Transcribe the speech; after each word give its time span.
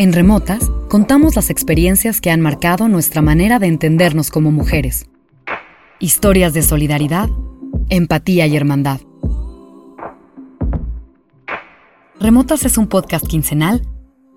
En 0.00 0.14
Remotas, 0.14 0.70
contamos 0.88 1.36
las 1.36 1.50
experiencias 1.50 2.22
que 2.22 2.30
han 2.30 2.40
marcado 2.40 2.88
nuestra 2.88 3.20
manera 3.20 3.58
de 3.58 3.66
entendernos 3.66 4.30
como 4.30 4.50
mujeres. 4.50 5.04
Historias 5.98 6.54
de 6.54 6.62
solidaridad, 6.62 7.28
empatía 7.90 8.46
y 8.46 8.56
hermandad. 8.56 9.02
Remotas 12.18 12.64
es 12.64 12.78
un 12.78 12.86
podcast 12.86 13.26
quincenal 13.26 13.86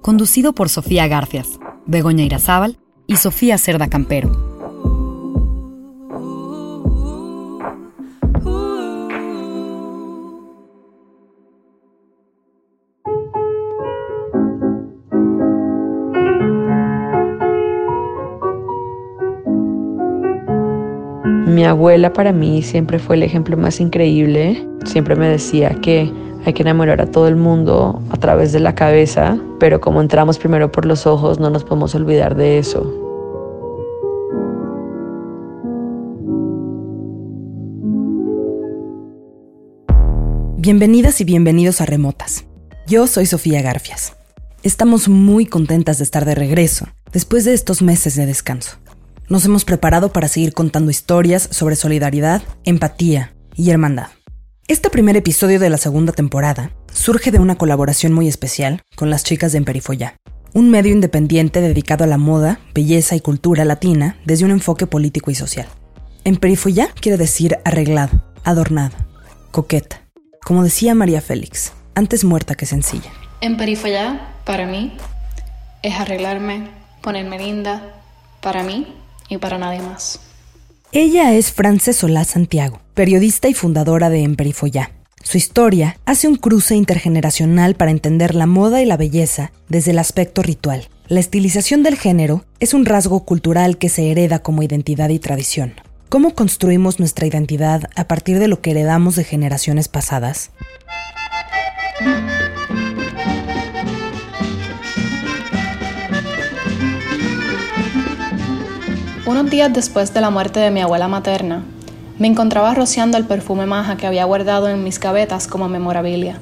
conducido 0.02 0.52
por 0.52 0.68
Sofía 0.68 1.08
Garfias, 1.08 1.62
Begoña 1.86 2.26
Irazábal 2.26 2.78
y 3.08 3.16
Sofía 3.16 3.58
Cerda 3.58 3.88
Campero. 3.88 4.53
Mi 21.54 21.66
abuela 21.66 22.12
para 22.14 22.32
mí 22.32 22.64
siempre 22.64 22.98
fue 22.98 23.16
el 23.16 23.22
ejemplo 23.22 23.56
más 23.56 23.80
increíble. 23.80 24.68
Siempre 24.86 25.16
me 25.16 25.30
decía 25.30 25.70
que 25.84 26.12
hay 26.44 26.54
que 26.54 26.64
enamorar 26.64 27.00
a 27.00 27.06
todo 27.06 27.28
el 27.28 27.36
mundo 27.36 28.02
a 28.10 28.18
través 28.18 28.54
de 28.54 28.60
la 28.60 28.74
cabeza, 28.74 29.38
pero 29.60 29.80
como 29.80 30.02
entramos 30.02 30.40
primero 30.40 30.72
por 30.72 30.88
los 30.88 31.06
ojos, 31.06 31.40
no 31.40 31.52
nos 31.52 31.64
podemos 31.64 31.94
olvidar 31.94 32.36
de 32.36 32.58
eso. 32.58 32.92
Bienvenidas 40.58 41.22
y 41.22 41.24
bienvenidos 41.24 41.82
a 41.82 41.86
Remotas. 41.86 42.46
Yo 42.88 43.06
soy 43.06 43.28
Sofía 43.28 43.62
Garfias. 43.62 44.16
Estamos 44.64 45.08
muy 45.08 45.46
contentas 45.46 46.00
de 46.00 46.04
estar 46.06 46.26
de 46.26 46.34
regreso, 46.34 46.88
después 47.12 47.46
de 47.46 47.54
estos 47.54 47.84
meses 47.84 48.16
de 48.16 48.26
descanso. 48.26 48.80
Nos 49.30 49.46
hemos 49.46 49.64
preparado 49.64 50.12
para 50.12 50.28
seguir 50.28 50.54
contando 50.54 50.92
historias 50.92 51.48
sobre 51.50 51.78
solidaridad, 51.78 52.42
empatía 52.66 53.34
y 53.56 53.70
hermandad. 53.70 54.08
Este 54.68 54.90
primer 54.90 55.16
episodio 55.16 55.62
de 55.62 55.70
la 55.70 55.78
segunda 55.78 56.12
temporada 56.12 56.72
surge 56.92 57.32
de 57.32 57.40
una 57.40 57.56
colaboración 57.56 58.12
muy 58.12 58.28
especial 58.28 58.82
con 58.98 59.10
las 59.10 59.24
chicas 59.24 59.54
de 59.54 59.60
Emperifollá, 59.60 60.18
un 60.54 60.70
medio 60.70 60.92
independiente 60.92 61.62
dedicado 61.62 62.04
a 62.04 62.08
la 62.08 62.18
moda, 62.18 62.60
belleza 62.76 63.16
y 63.16 63.22
cultura 63.22 63.64
latina 63.64 64.18
desde 64.26 64.44
un 64.44 64.52
enfoque 64.52 64.88
político 64.88 65.32
y 65.32 65.36
social. 65.36 65.68
Emperifollá 66.26 66.90
quiere 67.00 67.18
decir 67.18 67.58
arreglado, 67.64 68.22
adornado, 68.44 68.98
coqueta, 69.52 70.02
como 70.44 70.66
decía 70.66 70.96
María 70.96 71.22
Félix, 71.22 71.72
antes 71.96 72.26
muerta 72.26 72.56
que 72.56 72.66
sencilla. 72.66 73.12
Emperifollá, 73.40 74.34
para 74.44 74.68
mí, 74.68 74.98
es 75.82 75.96
arreglarme, 75.96 76.68
ponerme 77.02 77.40
linda, 77.40 78.02
para 78.42 78.64
mí 78.64 78.94
para 79.40 79.58
nadie 79.58 79.82
más. 79.82 80.20
Ella 80.92 81.34
es 81.34 81.52
Frances 81.52 81.98
Solá 81.98 82.24
Santiago, 82.24 82.80
periodista 82.94 83.48
y 83.48 83.54
fundadora 83.54 84.10
de 84.10 84.22
Emperifollá. 84.22 84.92
Su 85.24 85.38
historia 85.38 85.98
hace 86.06 86.28
un 86.28 86.36
cruce 86.36 86.76
intergeneracional 86.76 87.76
para 87.76 87.92
entender 87.92 88.36
la 88.36 88.46
moda 88.46 88.82
y 88.82 88.86
la 88.86 88.98
belleza 88.98 89.52
desde 89.70 89.92
el 89.92 90.00
aspecto 90.00 90.44
ritual. 90.44 90.90
La 91.08 91.20
estilización 91.20 91.82
del 91.82 91.98
género 91.98 92.46
es 92.60 92.74
un 92.74 92.86
rasgo 92.86 93.24
cultural 93.24 93.78
que 93.78 93.90
se 93.90 94.12
hereda 94.12 94.40
como 94.40 94.64
identidad 94.64 95.10
y 95.10 95.20
tradición. 95.20 95.74
¿Cómo 96.10 96.36
construimos 96.36 97.00
nuestra 97.00 97.26
identidad 97.26 97.90
a 97.96 98.08
partir 98.08 98.38
de 98.38 98.48
lo 98.48 98.62
que 98.62 98.72
heredamos 98.72 99.16
de 99.16 99.24
generaciones 99.24 99.88
pasadas? 99.88 100.52
Unos 109.26 109.50
días 109.50 109.72
después 109.72 110.14
de 110.14 110.20
la 110.20 110.32
muerte 110.32 110.60
de 110.60 110.70
mi 110.70 110.82
abuela 110.82 111.08
materna, 111.08 111.64
me 112.20 112.28
encontraba 112.28 112.74
rociando 112.74 113.18
el 113.18 113.24
perfume 113.24 113.66
maja 113.66 113.96
que 113.96 114.06
había 114.06 114.26
guardado 114.26 114.68
en 114.68 114.84
mis 114.84 115.00
gavetas 115.00 115.48
como 115.48 115.70
memorabilia. 115.70 116.40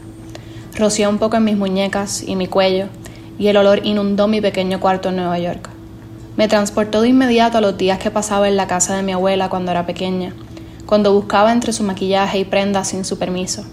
Roció 0.75 1.08
un 1.12 1.20
poco 1.20 1.38
en 1.38 1.44
mis 1.44 1.56
muñecas 1.56 2.24
y 2.24 2.36
mi 2.36 2.47
cuello, 2.47 2.88
y 3.38 3.50
el 3.50 3.58
olor 3.58 3.86
inundó 3.86 4.28
mi 4.28 4.41
pequeño 4.41 4.80
cuarto 4.80 5.09
en 5.09 5.18
Nueva 5.18 5.38
York. 5.38 5.70
Me 6.38 6.47
transportó 6.47 7.03
de 7.03 7.09
inmediato 7.09 7.59
a 7.59 7.62
los 7.62 7.78
días 7.78 8.00
que 8.00 8.09
pasaba 8.09 8.50
en 8.50 8.58
la 8.58 8.66
casa 8.66 8.96
de 8.96 9.03
mi 9.03 9.12
abuela 9.12 9.47
cuando 9.47 9.70
era 9.70 9.86
pequeña, 9.86 10.34
cuando 10.88 11.14
buscaba 11.14 11.52
entre 11.52 11.74
su 11.74 11.84
maquillaje 11.84 12.40
y 12.40 12.46
prendas 12.46 12.88
sin 12.88 13.06
su 13.06 13.20
permiso. 13.20 13.64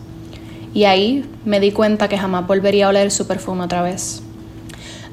Y 0.74 0.84
ahí 0.84 1.24
me 1.46 1.60
di 1.60 1.72
cuenta 1.72 2.08
que 2.08 2.18
jamás 2.18 2.46
volvería 2.46 2.84
a 2.84 2.88
oler 2.90 3.10
su 3.10 3.26
perfume 3.26 3.64
otra 3.64 3.80
vez. 3.80 4.20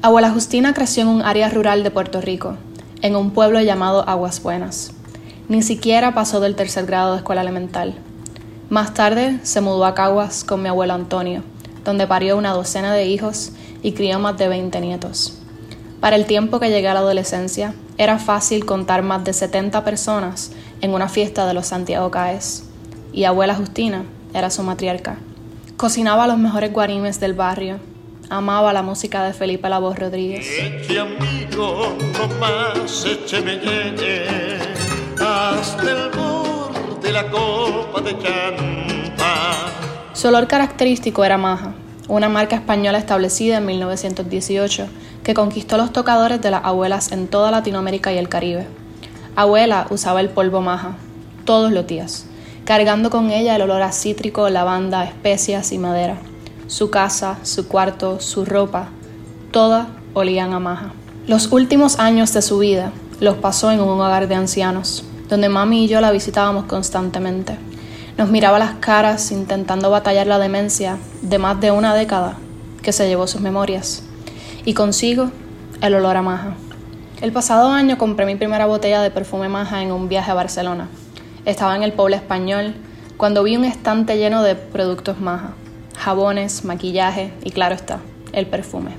Abuela 0.02 0.28
Justina 0.30 0.74
creció 0.74 1.04
en 1.04 1.08
un 1.08 1.22
área 1.22 1.48
rural 1.48 1.82
de 1.82 1.90
Puerto 1.90 2.20
Rico, 2.20 2.58
en 3.02 3.16
un 3.16 3.30
pueblo 3.30 3.60
llamado 3.60 4.08
Aguas 4.08 4.42
Buenas. 4.42 4.92
Ni 5.48 5.62
siquiera 5.62 6.14
pasó 6.14 6.40
del 6.40 6.56
tercer 6.56 6.86
grado 6.86 7.12
de 7.12 7.18
escuela 7.18 7.42
elemental. 7.42 7.94
Más 8.68 8.94
tarde 8.94 9.38
se 9.42 9.60
mudó 9.60 9.84
a 9.84 9.94
Caguas 9.94 10.42
con 10.42 10.62
mi 10.62 10.68
abuelo 10.68 10.94
Antonio, 10.94 11.42
donde 11.84 12.06
parió 12.06 12.36
una 12.36 12.52
docena 12.52 12.92
de 12.92 13.06
hijos 13.06 13.52
y 13.82 13.92
crió 13.92 14.18
más 14.18 14.36
de 14.38 14.48
20 14.48 14.80
nietos. 14.80 15.38
Para 16.00 16.16
el 16.16 16.26
tiempo 16.26 16.58
que 16.58 16.68
llegué 16.68 16.88
a 16.88 16.94
la 16.94 17.00
adolescencia, 17.00 17.74
era 17.98 18.18
fácil 18.18 18.66
contar 18.66 19.02
más 19.02 19.24
de 19.24 19.32
70 19.32 19.84
personas 19.84 20.50
en 20.80 20.92
una 20.92 21.08
fiesta 21.08 21.46
de 21.46 21.54
los 21.54 21.66
Santiago 21.68 22.10
Caes, 22.10 22.64
y 23.12 23.24
abuela 23.24 23.54
Justina 23.54 24.04
era 24.34 24.50
su 24.50 24.62
matriarca. 24.62 25.16
Cocinaba 25.76 26.26
los 26.26 26.38
mejores 26.38 26.72
guarimes 26.72 27.20
del 27.20 27.34
barrio, 27.34 27.78
amaba 28.28 28.72
la 28.72 28.82
música 28.82 29.24
de 29.24 29.32
Felipe 29.32 29.68
La 29.68 29.78
Voz 29.78 29.98
Rodríguez. 29.98 30.46
Amigo, 30.90 31.96
écheme 33.04 33.60
hasta 35.20 35.82
el 35.82 36.10
borde 36.10 37.00
de 37.02 37.12
la 37.12 37.30
copa 37.30 38.00
de 38.00 38.12
champán. 38.18 39.16
Su 40.12 40.28
olor 40.28 40.46
característico 40.48 41.24
era 41.24 41.38
Maja, 41.38 41.74
una 42.08 42.28
marca 42.28 42.56
española 42.56 42.98
establecida 42.98 43.58
en 43.58 43.66
1918 43.66 44.88
que 45.22 45.34
conquistó 45.34 45.76
los 45.76 45.92
tocadores 45.92 46.40
de 46.40 46.50
las 46.50 46.64
abuelas 46.64 47.12
en 47.12 47.28
toda 47.28 47.50
Latinoamérica 47.50 48.12
y 48.12 48.18
el 48.18 48.28
Caribe. 48.28 48.66
Abuela 49.34 49.86
usaba 49.90 50.20
el 50.20 50.30
polvo 50.30 50.62
Maja, 50.62 50.96
todos 51.44 51.70
los 51.72 51.86
días, 51.86 52.26
cargando 52.64 53.10
con 53.10 53.30
ella 53.30 53.54
el 53.56 53.62
olor 53.62 53.82
a 53.82 53.92
cítrico, 53.92 54.48
lavanda, 54.48 55.04
especias 55.04 55.72
y 55.72 55.78
madera. 55.78 56.16
Su 56.68 56.90
casa, 56.90 57.38
su 57.44 57.68
cuarto, 57.68 58.18
su 58.18 58.44
ropa, 58.44 58.88
todas 59.52 59.86
olían 60.14 60.52
a 60.52 60.58
Maja. 60.58 60.92
Los 61.28 61.52
últimos 61.52 62.00
años 62.00 62.32
de 62.32 62.42
su 62.42 62.58
vida 62.58 62.90
los 63.20 63.36
pasó 63.36 63.70
en 63.70 63.80
un 63.80 63.88
hogar 64.00 64.26
de 64.26 64.34
ancianos, 64.34 65.04
donde 65.28 65.48
mami 65.48 65.84
y 65.84 65.88
yo 65.88 66.00
la 66.00 66.10
visitábamos 66.10 66.64
constantemente. 66.64 67.56
Nos 68.18 68.30
miraba 68.30 68.58
las 68.58 68.74
caras 68.80 69.30
intentando 69.30 69.90
batallar 69.90 70.26
la 70.26 70.40
demencia 70.40 70.98
de 71.22 71.38
más 71.38 71.60
de 71.60 71.70
una 71.70 71.94
década 71.94 72.36
que 72.82 72.92
se 72.92 73.06
llevó 73.06 73.28
sus 73.28 73.40
memorias, 73.40 74.02
y 74.64 74.74
consigo 74.74 75.30
el 75.82 75.94
olor 75.94 76.16
a 76.16 76.22
Maja. 76.22 76.54
El 77.20 77.30
pasado 77.30 77.68
año 77.68 77.96
compré 77.96 78.26
mi 78.26 78.34
primera 78.34 78.66
botella 78.66 79.02
de 79.02 79.12
perfume 79.12 79.48
Maja 79.48 79.82
en 79.82 79.92
un 79.92 80.08
viaje 80.08 80.32
a 80.32 80.34
Barcelona. 80.34 80.88
Estaba 81.44 81.76
en 81.76 81.84
el 81.84 81.92
pueblo 81.92 82.16
español 82.16 82.74
cuando 83.16 83.44
vi 83.44 83.56
un 83.56 83.64
estante 83.64 84.18
lleno 84.18 84.42
de 84.42 84.56
productos 84.56 85.20
Maja, 85.20 85.54
jabones, 85.96 86.64
maquillaje 86.64 87.32
y 87.44 87.50
claro 87.50 87.74
está, 87.74 88.00
el 88.32 88.46
perfume. 88.46 88.90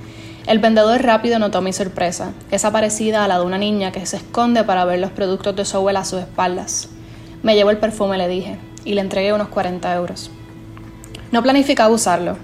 El 0.48 0.60
vendedor 0.60 1.02
rápido 1.02 1.38
notó 1.38 1.60
mi 1.60 1.74
sorpresa, 1.74 2.32
esa 2.50 2.72
parecida 2.72 3.22
a 3.22 3.28
la 3.28 3.38
de 3.38 3.44
una 3.44 3.58
niña 3.58 3.92
que 3.92 4.06
se 4.06 4.16
esconde 4.16 4.64
para 4.64 4.86
ver 4.86 4.98
los 4.98 5.10
productos 5.10 5.54
de 5.54 5.66
su 5.66 5.76
abuela 5.76 6.00
a 6.00 6.04
sus 6.06 6.20
espaldas. 6.20 6.88
Me 7.42 7.54
llevó 7.54 7.70
el 7.70 7.76
perfume, 7.76 8.16
le 8.16 8.28
dije, 8.28 8.56
y 8.84 8.94
le 8.94 9.02
entregué 9.02 9.34
unos 9.34 9.48
40 9.48 9.94
euros. 9.94 10.30
No 11.32 11.42
planificaba 11.42 11.92
usarlo, 11.92 12.38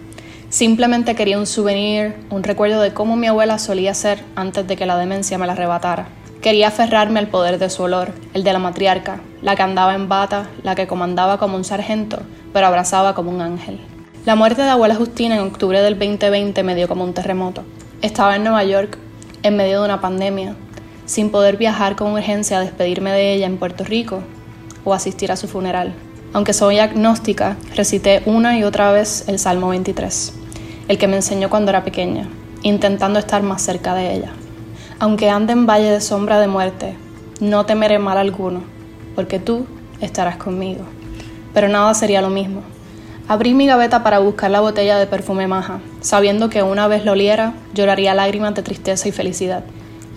simplemente 0.50 1.14
quería 1.14 1.38
un 1.38 1.46
souvenir, 1.46 2.14
un 2.28 2.42
recuerdo 2.42 2.82
de 2.82 2.92
cómo 2.92 3.16
mi 3.16 3.26
abuela 3.26 3.58
solía 3.58 3.94
ser 3.94 4.22
antes 4.36 4.66
de 4.66 4.76
que 4.76 4.84
la 4.84 4.98
demencia 4.98 5.38
me 5.38 5.46
la 5.46 5.54
arrebatara. 5.54 6.08
Quería 6.42 6.68
aferrarme 6.68 7.20
al 7.20 7.28
poder 7.28 7.58
de 7.58 7.70
su 7.70 7.84
olor, 7.84 8.12
el 8.34 8.44
de 8.44 8.52
la 8.52 8.58
matriarca, 8.58 9.20
la 9.40 9.56
que 9.56 9.62
andaba 9.62 9.94
en 9.94 10.10
bata, 10.10 10.50
la 10.62 10.74
que 10.74 10.86
comandaba 10.86 11.38
como 11.38 11.56
un 11.56 11.64
sargento, 11.64 12.18
pero 12.52 12.66
abrazaba 12.66 13.14
como 13.14 13.30
un 13.30 13.40
ángel. 13.40 13.80
La 14.26 14.36
muerte 14.36 14.62
de 14.62 14.70
abuela 14.70 14.94
Justina 14.94 15.34
en 15.34 15.42
octubre 15.42 15.82
del 15.82 15.98
2020 15.98 16.62
me 16.62 16.74
dio 16.74 16.88
como 16.88 17.04
un 17.04 17.12
terremoto. 17.12 17.62
Estaba 18.00 18.36
en 18.36 18.42
Nueva 18.42 18.64
York, 18.64 18.96
en 19.42 19.54
medio 19.54 19.80
de 19.80 19.84
una 19.84 20.00
pandemia, 20.00 20.56
sin 21.04 21.28
poder 21.28 21.58
viajar 21.58 21.94
con 21.94 22.10
urgencia 22.10 22.56
a 22.56 22.62
despedirme 22.62 23.12
de 23.12 23.34
ella 23.34 23.44
en 23.44 23.58
Puerto 23.58 23.84
Rico 23.84 24.22
o 24.82 24.94
asistir 24.94 25.30
a 25.30 25.36
su 25.36 25.46
funeral. 25.46 25.92
Aunque 26.32 26.54
soy 26.54 26.78
agnóstica, 26.78 27.58
recité 27.76 28.22
una 28.24 28.58
y 28.58 28.64
otra 28.64 28.92
vez 28.92 29.24
el 29.28 29.38
Salmo 29.38 29.68
23, 29.68 30.32
el 30.88 30.96
que 30.96 31.06
me 31.06 31.16
enseñó 31.16 31.50
cuando 31.50 31.68
era 31.68 31.84
pequeña, 31.84 32.26
intentando 32.62 33.18
estar 33.18 33.42
más 33.42 33.60
cerca 33.60 33.94
de 33.94 34.14
ella. 34.14 34.32
Aunque 35.00 35.28
ande 35.28 35.52
en 35.52 35.66
valle 35.66 35.90
de 35.90 36.00
sombra 36.00 36.40
de 36.40 36.46
muerte, 36.46 36.96
no 37.40 37.66
temeré 37.66 37.98
mal 37.98 38.16
alguno, 38.16 38.62
porque 39.14 39.38
tú 39.38 39.66
estarás 40.00 40.38
conmigo. 40.38 40.84
Pero 41.52 41.68
nada 41.68 41.92
sería 41.92 42.22
lo 42.22 42.30
mismo. 42.30 42.62
Abrí 43.26 43.54
mi 43.54 43.66
gaveta 43.66 44.02
para 44.02 44.18
buscar 44.18 44.50
la 44.50 44.60
botella 44.60 44.98
de 44.98 45.06
perfume 45.06 45.46
maja, 45.46 45.80
sabiendo 46.02 46.50
que 46.50 46.62
una 46.62 46.88
vez 46.88 47.06
lo 47.06 47.12
oliera, 47.12 47.54
lloraría 47.72 48.12
lágrimas 48.12 48.54
de 48.54 48.62
tristeza 48.62 49.08
y 49.08 49.12
felicidad. 49.12 49.64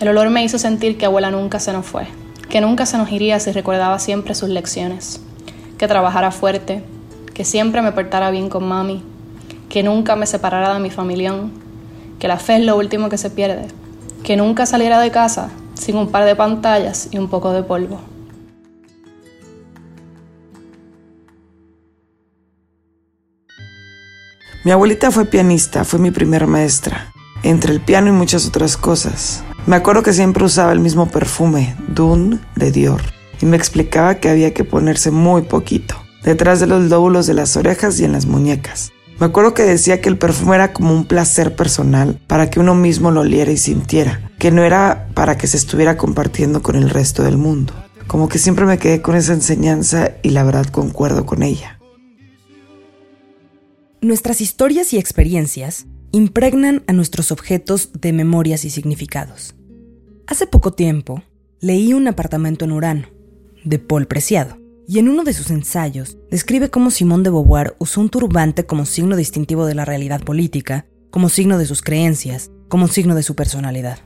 El 0.02 0.10
olor 0.10 0.30
me 0.30 0.44
hizo 0.44 0.60
sentir 0.60 0.98
que 0.98 1.06
abuela 1.06 1.32
nunca 1.32 1.62
se 1.62 1.72
nos 1.72 1.86
fue, 1.86 2.06
que 2.50 2.60
nunca 2.60 2.86
se 2.86 2.98
nos 2.98 3.10
iría 3.10 3.40
si 3.40 3.54
recordaba 3.54 3.98
siempre 4.00 4.36
sus 4.36 4.50
lecciones, 4.50 5.22
que 5.78 5.88
trabajara 5.88 6.32
fuerte, 6.32 6.84
que 7.34 7.46
siempre 7.46 7.82
me 7.82 7.94
portara 7.94 8.30
bien 8.30 8.50
con 8.50 8.68
mami, 8.68 9.02
que 9.70 9.84
nunca 9.84 10.18
me 10.18 10.26
separara 10.26 10.74
de 10.74 10.82
mi 10.82 10.90
familión, 10.90 11.54
que 12.20 12.28
la 12.28 12.38
fe 12.38 12.58
es 12.58 12.66
lo 12.66 12.76
último 12.76 13.08
que 13.08 13.18
se 13.18 13.30
pierde, 13.30 13.68
que 14.24 14.36
nunca 14.36 14.66
saliera 14.66 15.00
de 15.00 15.12
casa 15.12 15.50
sin 15.76 15.96
un 15.96 16.10
par 16.10 16.26
de 16.26 16.36
pantallas 16.36 17.08
y 17.12 17.20
un 17.20 17.30
poco 17.30 17.54
de 17.54 17.64
polvo. 17.64 18.02
Mi 24.68 24.74
abuelita 24.74 25.12
fue 25.12 25.24
pianista, 25.24 25.86
fue 25.86 25.98
mi 25.98 26.12
primera 26.12 26.46
maestra, 26.46 27.14
entre 27.42 27.72
el 27.72 27.80
piano 27.80 28.10
y 28.10 28.12
muchas 28.12 28.46
otras 28.46 28.76
cosas. 28.76 29.42
Me 29.66 29.78
acuerdo 29.78 30.04
que 30.04 30.12
siempre 30.12 30.44
usaba 30.44 30.74
el 30.74 30.82
mismo 30.82 31.10
perfume, 31.10 31.78
Dune 31.88 32.40
de 32.58 32.74
Dior, 32.74 33.00
y 33.42 33.46
me 33.46 33.56
explicaba 33.56 34.16
que 34.16 34.28
había 34.28 34.54
que 34.54 34.66
ponerse 34.66 35.10
muy 35.10 35.44
poquito, 35.44 35.96
detrás 36.22 36.60
de 36.60 36.68
los 36.68 36.84
lóbulos 36.90 37.28
de 37.28 37.34
las 37.34 37.56
orejas 37.56 37.98
y 38.02 38.04
en 38.04 38.12
las 38.12 38.26
muñecas. 38.26 38.92
Me 39.22 39.28
acuerdo 39.28 39.54
que 39.54 39.64
decía 39.64 40.02
que 40.02 40.10
el 40.10 40.18
perfume 40.18 40.56
era 40.56 40.74
como 40.74 40.94
un 40.94 41.06
placer 41.06 41.56
personal 41.56 42.20
para 42.28 42.50
que 42.50 42.60
uno 42.60 42.76
mismo 42.76 43.10
lo 43.10 43.22
oliera 43.22 43.54
y 43.54 43.56
sintiera, 43.56 44.32
que 44.38 44.52
no 44.52 44.64
era 44.64 45.08
para 45.14 45.38
que 45.38 45.48
se 45.48 45.56
estuviera 45.56 45.96
compartiendo 45.96 46.62
con 46.62 46.76
el 46.76 46.90
resto 46.90 47.24
del 47.24 47.38
mundo. 47.38 47.74
Como 48.06 48.28
que 48.28 48.38
siempre 48.38 48.66
me 48.66 48.80
quedé 48.80 49.02
con 49.02 49.16
esa 49.16 49.32
enseñanza 49.32 50.12
y 50.24 50.32
la 50.32 50.44
verdad 50.44 50.66
concuerdo 50.66 51.26
con 51.26 51.42
ella. 51.42 51.77
Nuestras 54.02 54.42
historias 54.42 54.94
y 54.94 55.00
experiencias 55.00 55.88
impregnan 56.12 56.84
a 56.86 56.94
nuestros 56.94 57.32
objetos 57.32 57.90
de 58.00 58.14
memorias 58.14 58.64
y 58.64 58.70
significados. 58.70 59.56
Hace 60.28 60.46
poco 60.46 60.72
tiempo 60.72 61.24
leí 61.62 61.96
Un 61.96 62.08
apartamento 62.08 62.66
en 62.66 62.74
Urano, 62.74 63.08
de 63.66 63.80
Paul 63.80 64.06
Preciado, 64.06 64.60
y 64.88 65.00
en 65.00 65.10
uno 65.10 65.24
de 65.24 65.34
sus 65.34 65.50
ensayos 65.50 66.16
describe 66.30 66.70
cómo 66.70 66.92
Simón 66.92 67.24
de 67.24 67.32
Beauvoir 67.32 67.76
usó 67.80 68.00
un 68.00 68.10
turbante 68.10 68.68
como 68.68 68.86
signo 68.86 69.16
distintivo 69.16 69.66
de 69.66 69.74
la 69.74 69.84
realidad 69.84 70.22
política, 70.22 70.86
como 71.10 71.28
signo 71.28 71.58
de 71.58 71.66
sus 71.66 71.82
creencias, 71.82 72.52
como 72.68 72.88
signo 72.88 73.16
de 73.16 73.24
su 73.24 73.36
personalidad. 73.36 73.98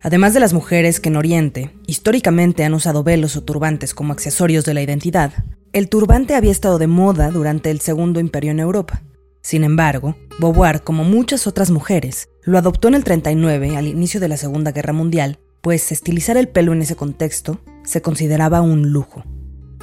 Además 0.00 0.32
de 0.32 0.40
las 0.40 0.52
mujeres 0.52 1.00
que 1.00 1.08
en 1.08 1.16
Oriente 1.16 1.76
históricamente 1.88 2.62
han 2.62 2.74
usado 2.74 3.02
velos 3.02 3.36
o 3.36 3.42
turbantes 3.42 3.94
como 3.94 4.12
accesorios 4.12 4.64
de 4.64 4.74
la 4.74 4.82
identidad, 4.82 5.32
el 5.72 5.88
turbante 5.88 6.36
había 6.36 6.52
estado 6.52 6.78
de 6.78 6.86
moda 6.86 7.32
durante 7.32 7.72
el 7.72 7.80
Segundo 7.80 8.20
Imperio 8.20 8.52
en 8.52 8.60
Europa 8.60 9.02
sin 9.42 9.64
embargo, 9.64 10.16
Beauvoir, 10.38 10.82
como 10.82 11.04
muchas 11.04 11.46
otras 11.46 11.70
mujeres, 11.70 12.28
lo 12.42 12.58
adoptó 12.58 12.88
en 12.88 12.94
el 12.94 13.04
39, 13.04 13.76
al 13.76 13.86
inicio 13.86 14.20
de 14.20 14.28
la 14.28 14.36
Segunda 14.36 14.72
Guerra 14.72 14.92
Mundial, 14.92 15.38
pues 15.60 15.92
estilizar 15.92 16.36
el 16.36 16.48
pelo 16.48 16.72
en 16.72 16.82
ese 16.82 16.96
contexto 16.96 17.60
se 17.84 18.02
consideraba 18.02 18.60
un 18.60 18.90
lujo. 18.90 19.24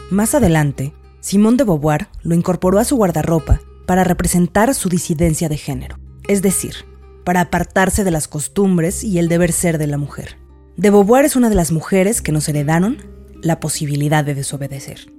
Más 0.09 0.36
adelante, 0.36 0.94
Simone 1.19 1.57
de 1.57 1.63
Beauvoir 1.63 2.07
lo 2.24 2.36
incorporó 2.36 2.80
a 2.80 2.86
su 2.86 2.95
guardarropa 2.95 3.62
para 3.86 4.04
representar 4.04 4.74
su 4.74 4.89
disidencia 4.89 5.50
de 5.50 5.57
género, 5.57 5.98
es 6.27 6.42
decir, 6.42 6.75
para 7.24 7.42
apartarse 7.42 8.04
de 8.04 8.12
las 8.12 8.27
costumbres 8.27 9.04
y 9.04 9.19
el 9.19 9.27
deber 9.27 9.51
ser 9.51 9.77
de 9.77 9.88
la 9.88 9.98
mujer. 9.98 10.38
De 10.77 10.89
Beauvoir 10.89 11.25
es 11.25 11.36
una 11.36 11.50
de 11.50 11.56
las 11.56 11.71
mujeres 11.71 12.21
que 12.21 12.31
nos 12.31 12.48
heredaron 12.48 12.98
la 13.42 13.59
posibilidad 13.59 14.24
de 14.24 14.36
desobedecer. 14.36 15.16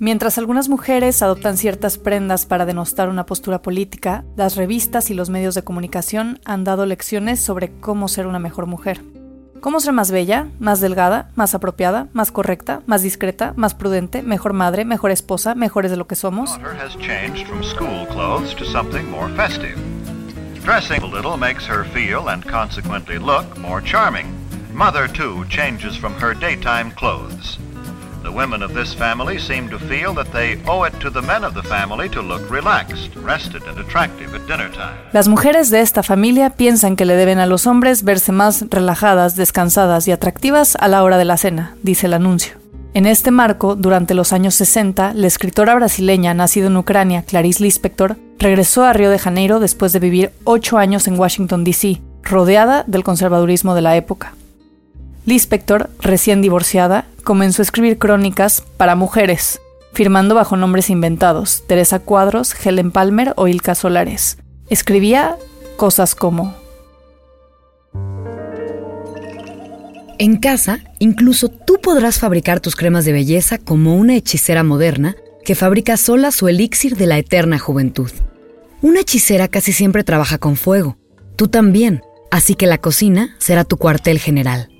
Mientras 0.00 0.38
algunas 0.38 0.68
mujeres 0.68 1.22
adoptan 1.22 1.56
ciertas 1.56 1.98
prendas 1.98 2.46
para 2.46 2.66
denostar 2.66 3.08
una 3.08 3.26
postura 3.26 3.62
política, 3.62 4.24
las 4.36 4.54
revistas 4.54 5.10
y 5.10 5.14
los 5.14 5.28
medios 5.28 5.56
de 5.56 5.64
comunicación 5.64 6.38
han 6.44 6.62
dado 6.62 6.86
lecciones 6.86 7.40
sobre 7.40 7.72
cómo 7.80 8.06
ser 8.06 8.28
una 8.28 8.38
mejor 8.38 8.66
mujer. 8.66 9.02
Cómo 9.60 9.80
ser 9.80 9.92
más 9.92 10.12
bella, 10.12 10.46
más 10.60 10.78
delgada, 10.78 11.32
más 11.34 11.56
apropiada, 11.56 12.06
más 12.12 12.30
correcta, 12.30 12.80
más 12.86 13.02
discreta, 13.02 13.54
más 13.56 13.74
prudente, 13.74 14.22
mejor 14.22 14.52
madre, 14.52 14.84
mejor 14.84 15.10
esposa, 15.10 15.56
mejores 15.56 15.90
de 15.90 15.96
lo 15.96 16.06
que 16.06 16.14
somos. 16.14 16.60
Dressing 20.64 21.02
a 21.02 21.06
little 21.06 21.38
makes 21.38 21.66
her 21.66 21.82
feel 21.94 22.28
and 22.28 22.44
consequently 22.44 23.18
look 23.18 23.56
more 23.56 23.80
charming. 23.82 24.26
Mother, 24.74 25.08
too, 25.08 25.46
changes 25.48 25.96
from 25.96 26.12
her 26.20 26.34
daytime 26.34 26.92
clothes. 26.92 27.58
The 28.28 28.34
women 28.34 28.62
of 28.62 28.74
this 28.74 28.94
family 28.94 29.38
seem 29.38 29.70
to 29.70 29.78
feel 29.78 30.12
that 30.14 30.26
they 30.32 30.58
owe 30.66 30.86
it 30.86 30.92
to 31.00 31.10
the 31.10 31.22
men 31.22 31.44
of 31.44 31.54
the 31.54 31.62
family 31.62 32.10
to 32.10 32.20
look 32.20 32.42
relaxed, 32.50 33.16
rested 33.16 33.62
and 33.66 33.78
attractive 33.78 34.34
at 34.34 34.46
dinner 34.46 34.70
time. 34.70 34.98
Las 35.14 35.28
mujeres 35.28 35.70
de 35.70 35.80
esta 35.80 36.02
familia 36.02 36.50
piensan 36.50 36.94
que 36.94 37.06
le 37.06 37.16
deben 37.16 37.38
a 37.38 37.46
los 37.46 37.66
hombres 37.66 38.02
verse 38.02 38.30
más 38.30 38.66
relajadas, 38.68 39.34
descansadas 39.34 40.06
y 40.08 40.12
atractivas 40.12 40.76
a 40.78 40.88
la 40.88 41.04
hora 41.04 41.16
de 41.16 41.24
la 41.24 41.38
cena, 41.38 41.74
dice 41.82 42.04
el 42.04 42.12
anuncio. 42.12 42.58
En 42.92 43.06
este 43.06 43.30
marco, 43.30 43.76
durante 43.76 44.12
los 44.12 44.34
años 44.34 44.54
60, 44.56 45.14
la 45.14 45.26
escritora 45.26 45.74
brasileña 45.74 46.34
nacida 46.34 46.66
en 46.66 46.76
Ucrania, 46.76 47.22
Clarice 47.22 47.62
Lispector, 47.62 48.18
regresó 48.38 48.84
a 48.84 48.92
Río 48.92 49.08
de 49.08 49.18
Janeiro 49.18 49.58
después 49.58 49.94
de 49.94 50.00
vivir 50.00 50.32
ocho 50.44 50.76
años 50.76 51.08
en 51.08 51.18
Washington, 51.18 51.64
D.C., 51.64 52.02
rodeada 52.24 52.84
del 52.86 53.04
conservadurismo 53.04 53.74
de 53.74 53.80
la 53.80 53.96
época. 53.96 54.34
Lispector, 55.24 55.88
recién 56.00 56.42
divorciada, 56.42 57.06
comenzó 57.28 57.60
a 57.60 57.64
escribir 57.64 57.98
crónicas 57.98 58.62
para 58.78 58.94
mujeres, 58.94 59.60
firmando 59.92 60.34
bajo 60.34 60.56
nombres 60.56 60.88
inventados, 60.88 61.62
Teresa 61.66 61.98
Cuadros, 61.98 62.54
Helen 62.64 62.90
Palmer 62.90 63.34
o 63.36 63.48
Ilka 63.48 63.74
Solares. 63.74 64.38
Escribía 64.70 65.36
cosas 65.76 66.14
como... 66.14 66.54
En 70.18 70.38
casa, 70.38 70.78
incluso 71.00 71.50
tú 71.50 71.78
podrás 71.82 72.18
fabricar 72.18 72.60
tus 72.60 72.74
cremas 72.74 73.04
de 73.04 73.12
belleza 73.12 73.58
como 73.58 73.94
una 73.96 74.16
hechicera 74.16 74.64
moderna 74.64 75.14
que 75.44 75.54
fabrica 75.54 75.98
sola 75.98 76.30
su 76.30 76.48
elixir 76.48 76.96
de 76.96 77.08
la 77.08 77.18
eterna 77.18 77.58
juventud. 77.58 78.10
Una 78.80 79.00
hechicera 79.00 79.48
casi 79.48 79.74
siempre 79.74 80.02
trabaja 80.02 80.38
con 80.38 80.56
fuego. 80.56 80.96
Tú 81.36 81.48
también, 81.48 82.00
así 82.30 82.54
que 82.54 82.66
la 82.66 82.78
cocina 82.78 83.36
será 83.38 83.64
tu 83.64 83.76
cuartel 83.76 84.18
general. 84.18 84.70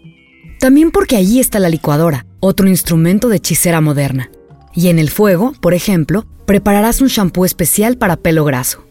También 0.58 0.92
porque 0.92 1.16
allí 1.16 1.40
está 1.40 1.58
la 1.58 1.68
licuadora, 1.68 2.24
otro 2.40 2.68
instrumento 2.68 3.28
de 3.28 3.36
hechicera 3.36 3.80
moderna. 3.80 4.30
Y 4.74 4.88
en 4.88 4.98
el 4.98 5.10
fuego, 5.10 5.54
por 5.60 5.74
ejemplo, 5.74 6.26
prepararás 6.46 7.00
un 7.00 7.08
shampoo 7.08 7.44
especial 7.44 7.98
para 7.98 8.16
pelo 8.16 8.44
graso. 8.44 8.84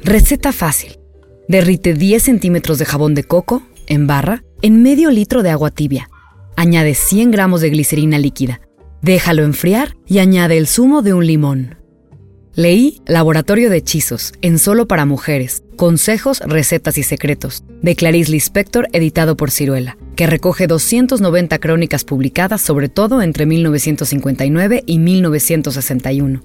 Receta 0.00 0.52
fácil. 0.52 0.98
Derrite 1.48 1.94
10 1.94 2.22
centímetros 2.22 2.78
de 2.78 2.84
jabón 2.84 3.14
de 3.14 3.24
coco, 3.24 3.62
en 3.86 4.06
barra, 4.06 4.42
en 4.62 4.82
medio 4.82 5.10
litro 5.10 5.42
de 5.42 5.50
agua 5.50 5.70
tibia. 5.70 6.08
Añade 6.56 6.94
100 6.94 7.30
gramos 7.30 7.60
de 7.60 7.70
glicerina 7.70 8.18
líquida. 8.18 8.60
Déjalo 9.02 9.44
enfriar 9.44 9.96
y 10.06 10.18
añade 10.18 10.58
el 10.58 10.66
zumo 10.66 11.02
de 11.02 11.12
un 11.14 11.26
limón. 11.26 11.76
Leí 12.54 13.02
Laboratorio 13.06 13.68
de 13.68 13.76
Hechizos, 13.76 14.32
en 14.40 14.58
Solo 14.58 14.88
para 14.88 15.04
Mujeres, 15.04 15.62
Consejos, 15.76 16.40
Recetas 16.40 16.96
y 16.96 17.02
Secretos, 17.02 17.64
de 17.82 17.94
Clarice 17.94 18.32
Lispector, 18.32 18.88
editado 18.92 19.36
por 19.36 19.50
Ciruela, 19.50 19.98
que 20.16 20.26
recoge 20.26 20.66
290 20.66 21.58
crónicas 21.58 22.04
publicadas 22.04 22.62
sobre 22.62 22.88
todo 22.88 23.22
entre 23.22 23.46
1959 23.46 24.82
y 24.86 24.98
1961. 24.98 26.42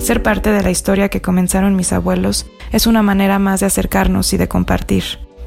Ser 0.00 0.22
parte 0.22 0.50
de 0.50 0.62
la 0.62 0.70
historia 0.70 1.08
que 1.08 1.20
comenzaron 1.20 1.76
mis 1.76 1.92
abuelos 1.92 2.46
es 2.72 2.86
una 2.86 3.02
manera 3.02 3.38
más 3.38 3.60
de 3.60 3.66
acercarnos 3.66 4.32
y 4.32 4.36
de 4.36 4.48
compartir. 4.48 5.04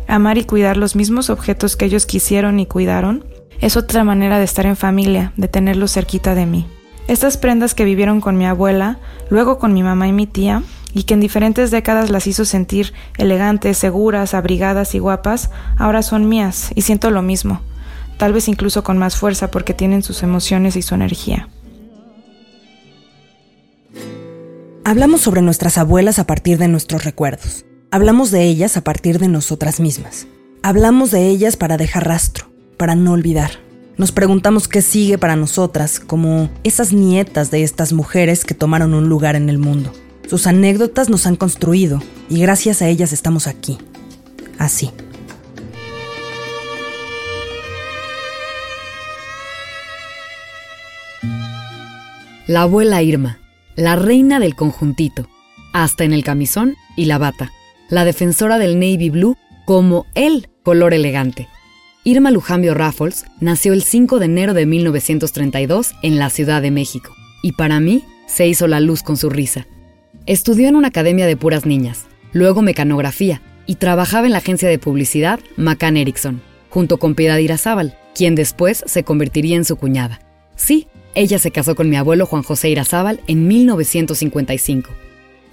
Amar 0.08 0.38
y 0.38 0.44
cuidar 0.44 0.78
los 0.78 0.96
mismos 0.96 1.30
objetos 1.30 1.76
que 1.76 1.86
ellos 1.86 2.06
quisieron 2.06 2.60
y 2.60 2.66
cuidaron 2.66 3.26
es 3.60 3.78
otra 3.78 4.04
manera 4.04 4.40
de 4.40 4.46
estar 4.46 4.66
en 4.66 4.76
familia, 4.76 5.34
de 5.38 5.48
tenerlos 5.48 5.94
cerquita 5.94 6.36
de 6.36 6.46
mí. 6.46 6.68
Estas 7.08 7.38
prendas 7.38 7.74
que 7.76 7.86
vivieron 7.86 8.22
con 8.22 8.38
mi 8.38 8.46
abuela, 8.46 9.00
luego 9.30 9.58
con 9.58 9.74
mi 9.74 9.84
mamá 9.84 10.08
y 10.08 10.14
mi 10.14 10.28
tía, 10.28 10.64
y 10.94 11.04
que 11.04 11.14
en 11.14 11.20
diferentes 11.20 11.72
décadas 11.72 12.10
las 12.10 12.28
hizo 12.28 12.46
sentir 12.46 12.94
elegantes, 13.18 13.78
seguras, 13.78 14.34
abrigadas 14.34 14.96
y 14.96 15.00
guapas, 15.00 15.50
ahora 15.78 16.02
son 16.02 16.28
mías 16.28 16.72
y 16.76 16.82
siento 16.82 17.12
lo 17.12 17.22
mismo, 17.22 17.62
tal 18.18 18.34
vez 18.34 18.48
incluso 18.48 18.84
con 18.84 18.98
más 18.98 19.16
fuerza 19.16 19.52
porque 19.52 19.74
tienen 19.74 20.04
sus 20.04 20.24
emociones 20.24 20.76
y 20.76 20.82
su 20.82 20.96
energía. 20.96 21.48
Hablamos 24.84 25.22
sobre 25.22 25.42
nuestras 25.42 25.78
abuelas 25.78 26.20
a 26.20 26.26
partir 26.26 26.58
de 26.58 26.68
nuestros 26.68 27.06
recuerdos. 27.06 27.66
Hablamos 27.92 28.32
de 28.32 28.44
ellas 28.44 28.78
a 28.78 28.84
partir 28.84 29.20
de 29.20 29.28
nosotras 29.28 29.80
mismas. 29.80 30.28
Hablamos 30.64 31.12
de 31.12 31.28
ellas 31.28 31.56
para 31.56 31.78
dejar 31.78 32.08
rastro, 32.08 32.52
para 32.78 32.96
no 32.96 33.12
olvidar. 33.14 33.52
Nos 33.98 34.12
preguntamos 34.12 34.68
qué 34.68 34.82
sigue 34.82 35.18
para 35.18 35.36
nosotras 35.36 36.00
como 36.00 36.50
esas 36.64 36.94
nietas 36.94 37.52
de 37.52 37.64
estas 37.64 37.94
mujeres 37.94 38.44
que 38.44 38.56
tomaron 38.56 38.94
un 38.94 39.08
lugar 39.08 39.36
en 39.36 39.50
el 39.50 39.60
mundo. 39.60 39.94
Sus 40.28 40.48
anécdotas 40.48 41.10
nos 41.10 41.28
han 41.28 41.36
construido 41.36 42.02
y 42.30 42.42
gracias 42.42 42.82
a 42.82 42.88
ellas 42.88 43.14
estamos 43.14 43.48
aquí. 43.48 43.78
Así. 44.58 44.92
La 52.48 52.64
abuela 52.64 53.02
Irma, 53.02 53.40
la 53.76 53.96
reina 53.96 54.40
del 54.40 54.56
conjuntito, 54.56 55.30
hasta 55.74 56.04
en 56.04 56.12
el 56.12 56.24
camisón 56.24 56.76
y 56.98 57.06
la 57.06 57.18
bata, 57.18 57.52
la 57.90 58.04
defensora 58.04 58.58
del 58.58 58.76
navy 58.76 59.10
blue 59.10 59.38
como 59.66 60.06
el 60.16 60.50
color 60.64 60.94
elegante. 60.94 61.48
Irma 62.04 62.32
Lujambio 62.32 62.74
Raffles 62.74 63.26
nació 63.40 63.74
el 63.74 63.84
5 63.84 64.20
de 64.20 64.26
enero 64.26 64.54
de 64.54 64.66
1932 64.66 65.94
en 66.02 66.18
la 66.18 66.30
Ciudad 66.30 66.62
de 66.62 66.72
México, 66.72 67.14
y 67.44 67.54
para 67.54 67.80
mí 67.80 68.04
se 68.28 68.48
hizo 68.48 68.68
la 68.68 68.80
luz 68.80 69.04
con 69.04 69.18
su 69.18 69.30
risa. 69.30 69.68
Estudió 70.28 70.70
en 70.70 70.76
una 70.76 70.90
academia 70.90 71.26
de 71.26 71.36
puras 71.36 71.66
niñas, 71.66 72.06
luego 72.32 72.62
mecanografía 72.62 73.42
y 73.66 73.76
trabajaba 73.76 74.28
en 74.28 74.34
la 74.34 74.38
agencia 74.38 74.70
de 74.70 74.78
publicidad 74.78 75.40
McCann 75.58 75.98
Erickson, 75.98 76.42
junto 76.70 76.98
con 76.98 77.16
Piedad 77.16 77.40
Irazábal, 77.40 77.98
quien 78.14 78.36
después 78.36 78.84
se 78.86 79.04
convertiría 79.04 79.56
en 79.56 79.66
su 79.66 79.78
cuñada. 79.78 80.22
Sí, 80.56 80.88
ella 81.16 81.40
se 81.40 81.50
casó 81.52 81.76
con 81.76 81.90
mi 81.90 81.96
abuelo 81.96 82.28
Juan 82.28 82.44
José 82.44 82.70
Irazábal 82.70 83.20
en 83.28 83.48
1955. 83.48 84.92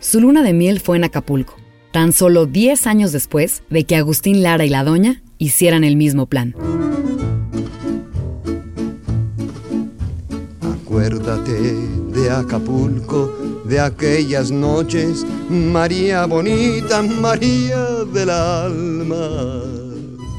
Su 0.00 0.20
luna 0.20 0.42
de 0.42 0.52
miel 0.52 0.80
fue 0.80 0.98
en 0.98 1.04
Acapulco, 1.04 1.56
tan 1.90 2.12
solo 2.12 2.44
10 2.44 2.86
años 2.86 3.10
después 3.12 3.62
de 3.70 3.84
que 3.84 3.96
Agustín 3.96 4.42
Lara 4.42 4.66
y 4.66 4.68
la 4.68 4.84
doña 4.84 5.22
hicieran 5.38 5.82
el 5.82 5.96
mismo 5.96 6.26
plan. 6.26 6.54
Acuérdate 10.98 11.52
de 12.12 12.28
Acapulco, 12.28 13.32
de 13.64 13.78
aquellas 13.78 14.50
noches, 14.50 15.24
María 15.48 16.26
bonita, 16.26 17.02
María 17.02 17.84
del 18.12 18.28
alma. 18.28 19.62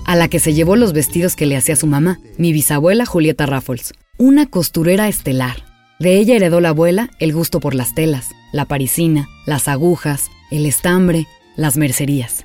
A 0.05 0.17
la 0.17 0.27
que 0.27 0.39
se 0.39 0.53
llevó 0.53 0.75
los 0.75 0.91
vestidos 0.91 1.37
que 1.37 1.45
le 1.45 1.55
hacía 1.55 1.77
su 1.77 1.87
mamá, 1.87 2.19
mi 2.37 2.51
bisabuela 2.51 3.05
Julieta 3.05 3.45
Raffles, 3.45 3.93
una 4.17 4.47
costurera 4.47 5.07
estelar. 5.07 5.63
De 5.97 6.17
ella 6.17 6.35
heredó 6.35 6.59
la 6.59 6.69
abuela 6.69 7.09
el 7.19 7.31
gusto 7.31 7.61
por 7.61 7.73
las 7.73 7.95
telas, 7.95 8.27
la 8.51 8.65
parisina, 8.65 9.29
las 9.45 9.69
agujas, 9.69 10.29
el 10.51 10.65
estambre, 10.65 11.25
las 11.55 11.77
mercerías. 11.77 12.43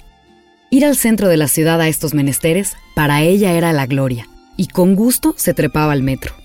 Ir 0.70 0.84
al 0.84 0.94
centro 0.94 1.26
de 1.28 1.36
la 1.36 1.48
ciudad 1.48 1.80
a 1.80 1.88
estos 1.88 2.14
menesteres 2.14 2.76
para 2.94 3.22
ella 3.22 3.54
era 3.54 3.72
la 3.72 3.86
gloria, 3.86 4.28
y 4.56 4.68
con 4.68 4.94
gusto 4.94 5.34
se 5.36 5.52
trepaba 5.52 5.92
al 5.92 6.04
metro. 6.04 6.43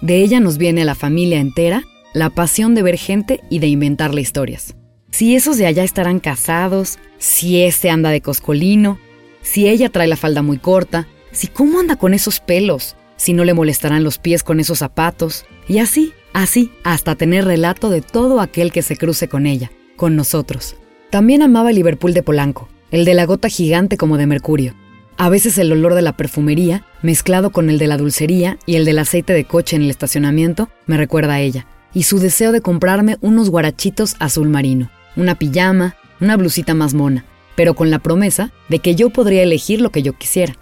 De 0.00 0.22
ella 0.22 0.40
nos 0.40 0.58
viene 0.58 0.82
a 0.82 0.84
la 0.84 0.94
familia 0.94 1.40
entera 1.40 1.82
la 2.12 2.30
pasión 2.30 2.74
de 2.74 2.82
ver 2.82 2.96
gente 2.96 3.40
y 3.50 3.58
de 3.58 3.66
inventarle 3.68 4.20
historias. 4.20 4.74
Si 5.10 5.36
esos 5.36 5.58
de 5.58 5.66
allá 5.66 5.84
estarán 5.84 6.20
casados, 6.20 6.98
si 7.18 7.62
este 7.62 7.90
anda 7.90 8.10
de 8.10 8.20
coscolino, 8.20 8.98
si 9.42 9.68
ella 9.68 9.90
trae 9.90 10.06
la 10.06 10.16
falda 10.16 10.42
muy 10.42 10.58
corta, 10.58 11.06
si 11.32 11.46
cómo 11.46 11.78
anda 11.78 11.96
con 11.96 12.14
esos 12.14 12.40
pelos, 12.40 12.96
si 13.16 13.32
no 13.32 13.44
le 13.44 13.54
molestarán 13.54 14.04
los 14.04 14.18
pies 14.18 14.42
con 14.42 14.60
esos 14.60 14.78
zapatos, 14.78 15.44
y 15.68 15.78
así, 15.78 16.12
así, 16.32 16.70
hasta 16.84 17.14
tener 17.14 17.44
relato 17.44 17.90
de 17.90 18.02
todo 18.02 18.40
aquel 18.40 18.72
que 18.72 18.82
se 18.82 18.96
cruce 18.96 19.28
con 19.28 19.46
ella, 19.46 19.70
con 19.96 20.16
nosotros. 20.16 20.76
También 21.10 21.42
amaba 21.42 21.70
el 21.70 21.76
Liverpool 21.76 22.14
de 22.14 22.22
Polanco, 22.22 22.68
el 22.90 23.04
de 23.04 23.14
la 23.14 23.24
gota 23.24 23.48
gigante 23.48 23.96
como 23.96 24.18
de 24.18 24.26
mercurio. 24.26 24.74
A 25.18 25.30
veces 25.30 25.56
el 25.56 25.72
olor 25.72 25.94
de 25.94 26.02
la 26.02 26.14
perfumería, 26.14 26.84
mezclado 27.00 27.50
con 27.50 27.70
el 27.70 27.78
de 27.78 27.86
la 27.86 27.96
dulcería 27.96 28.58
y 28.66 28.76
el 28.76 28.84
del 28.84 28.98
aceite 28.98 29.32
de 29.32 29.46
coche 29.46 29.76
en 29.76 29.82
el 29.82 29.90
estacionamiento, 29.90 30.68
me 30.86 30.98
recuerda 30.98 31.34
a 31.34 31.40
ella, 31.40 31.66
y 31.94 32.02
su 32.02 32.18
deseo 32.18 32.52
de 32.52 32.60
comprarme 32.60 33.16
unos 33.22 33.48
guarachitos 33.48 34.16
azul 34.18 34.50
marino, 34.50 34.90
una 35.16 35.34
pijama, 35.34 35.96
una 36.20 36.36
blusita 36.36 36.74
más 36.74 36.92
mona, 36.92 37.24
pero 37.54 37.74
con 37.74 37.90
la 37.90 37.98
promesa 37.98 38.52
de 38.68 38.80
que 38.80 38.94
yo 38.94 39.08
podría 39.08 39.42
elegir 39.42 39.80
lo 39.80 39.90
que 39.90 40.02
yo 40.02 40.12
quisiera. 40.12 40.54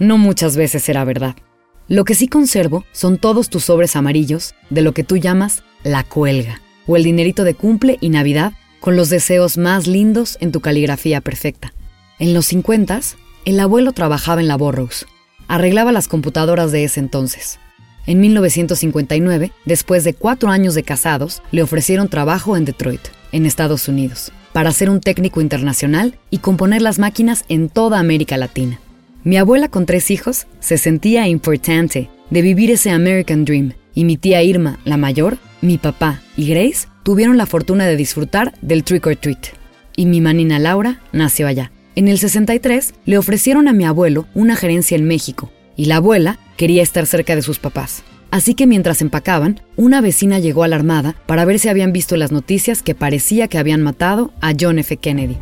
No 0.00 0.18
muchas 0.18 0.56
veces 0.56 0.88
era 0.88 1.04
verdad. 1.04 1.36
Lo 1.86 2.04
que 2.04 2.16
sí 2.16 2.26
conservo 2.26 2.84
son 2.90 3.16
todos 3.16 3.48
tus 3.48 3.64
sobres 3.64 3.94
amarillos 3.94 4.54
de 4.70 4.82
lo 4.82 4.92
que 4.92 5.04
tú 5.04 5.18
llamas 5.18 5.62
la 5.84 6.02
cuelga, 6.02 6.60
o 6.88 6.96
el 6.96 7.04
dinerito 7.04 7.44
de 7.44 7.54
cumple 7.54 7.96
y 8.00 8.08
Navidad 8.08 8.54
con 8.80 8.96
los 8.96 9.08
deseos 9.08 9.56
más 9.56 9.86
lindos 9.86 10.36
en 10.40 10.50
tu 10.50 10.60
caligrafía 10.60 11.20
perfecta. 11.20 11.72
En 12.18 12.34
los 12.34 12.46
50, 12.46 13.00
el 13.44 13.60
abuelo 13.60 13.92
trabajaba 13.92 14.40
en 14.40 14.48
la 14.48 14.56
Burroughs. 14.56 15.06
Arreglaba 15.48 15.92
las 15.92 16.08
computadoras 16.08 16.72
de 16.72 16.84
ese 16.84 17.00
entonces. 17.00 17.58
En 18.06 18.20
1959, 18.20 19.52
después 19.64 20.04
de 20.04 20.14
cuatro 20.14 20.50
años 20.50 20.74
de 20.74 20.82
casados, 20.82 21.42
le 21.52 21.62
ofrecieron 21.62 22.08
trabajo 22.08 22.56
en 22.56 22.64
Detroit, 22.64 23.00
en 23.32 23.46
Estados 23.46 23.88
Unidos, 23.88 24.32
para 24.52 24.72
ser 24.72 24.90
un 24.90 25.00
técnico 25.00 25.40
internacional 25.40 26.18
y 26.30 26.38
componer 26.38 26.82
las 26.82 26.98
máquinas 26.98 27.44
en 27.48 27.68
toda 27.68 27.98
América 27.98 28.36
Latina. 28.36 28.80
Mi 29.22 29.36
abuela 29.36 29.68
con 29.68 29.86
tres 29.86 30.10
hijos 30.10 30.46
se 30.60 30.78
sentía 30.78 31.28
importante 31.28 32.08
de 32.30 32.42
vivir 32.42 32.70
ese 32.70 32.90
American 32.90 33.44
Dream 33.44 33.74
y 33.94 34.04
mi 34.04 34.16
tía 34.16 34.42
Irma, 34.42 34.78
la 34.84 34.96
mayor, 34.96 35.36
mi 35.60 35.78
papá 35.78 36.22
y 36.36 36.48
Grace 36.48 36.88
tuvieron 37.02 37.36
la 37.36 37.46
fortuna 37.46 37.86
de 37.86 37.96
disfrutar 37.96 38.54
del 38.62 38.82
trick 38.82 39.06
or 39.06 39.16
treat. 39.16 39.48
Y 39.94 40.06
mi 40.06 40.20
manina 40.20 40.58
Laura 40.58 41.00
nació 41.12 41.46
allá. 41.46 41.70
En 41.96 42.06
el 42.06 42.18
63 42.18 42.94
le 43.04 43.18
ofrecieron 43.18 43.66
a 43.66 43.72
mi 43.72 43.84
abuelo 43.84 44.26
una 44.34 44.54
gerencia 44.54 44.96
en 44.96 45.08
México 45.08 45.50
y 45.74 45.86
la 45.86 45.96
abuela 45.96 46.38
quería 46.56 46.84
estar 46.84 47.04
cerca 47.04 47.34
de 47.34 47.42
sus 47.42 47.58
papás. 47.58 48.04
Así 48.30 48.54
que 48.54 48.68
mientras 48.68 49.02
empacaban, 49.02 49.60
una 49.76 50.00
vecina 50.00 50.38
llegó 50.38 50.62
alarmada 50.62 51.16
para 51.26 51.44
ver 51.44 51.58
si 51.58 51.68
habían 51.68 51.92
visto 51.92 52.16
las 52.16 52.30
noticias 52.30 52.84
que 52.84 52.94
parecía 52.94 53.48
que 53.48 53.58
habían 53.58 53.82
matado 53.82 54.30
a 54.40 54.52
John 54.58 54.78
F. 54.78 54.96
Kennedy. 54.98 55.36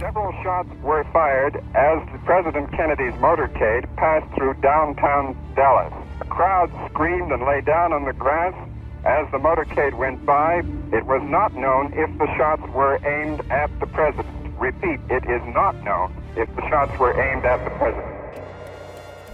Repeat, 14.58 14.98
it 15.08 15.22
is 15.30 15.40
not 15.54 15.76
known 15.84 16.12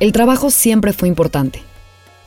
El 0.00 0.12
trabajo 0.12 0.50
siempre 0.50 0.92
fue 0.92 1.08
importante. 1.08 1.61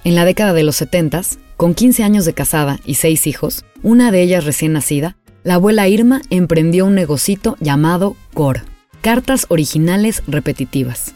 En 0.03 0.15
la 0.15 0.25
década 0.25 0.53
de 0.53 0.63
los 0.63 0.75
70, 0.77 1.22
con 1.57 1.74
15 1.74 2.03
años 2.03 2.25
de 2.25 2.34
casada 2.34 2.79
y 2.86 2.96
6 2.96 3.27
hijos, 3.27 3.65
una 3.84 4.12
de 4.12 4.22
ellas 4.22 4.46
recién 4.46 4.74
nacida, 4.74 5.17
la 5.43 5.55
abuela 5.55 5.88
Irma 5.88 6.22
emprendió 6.29 6.86
un 6.86 6.96
negocito 6.96 7.57
llamado 7.60 8.15
CORE, 8.34 8.62
cartas 9.01 9.46
originales 9.50 10.24
repetitivas. 10.27 11.13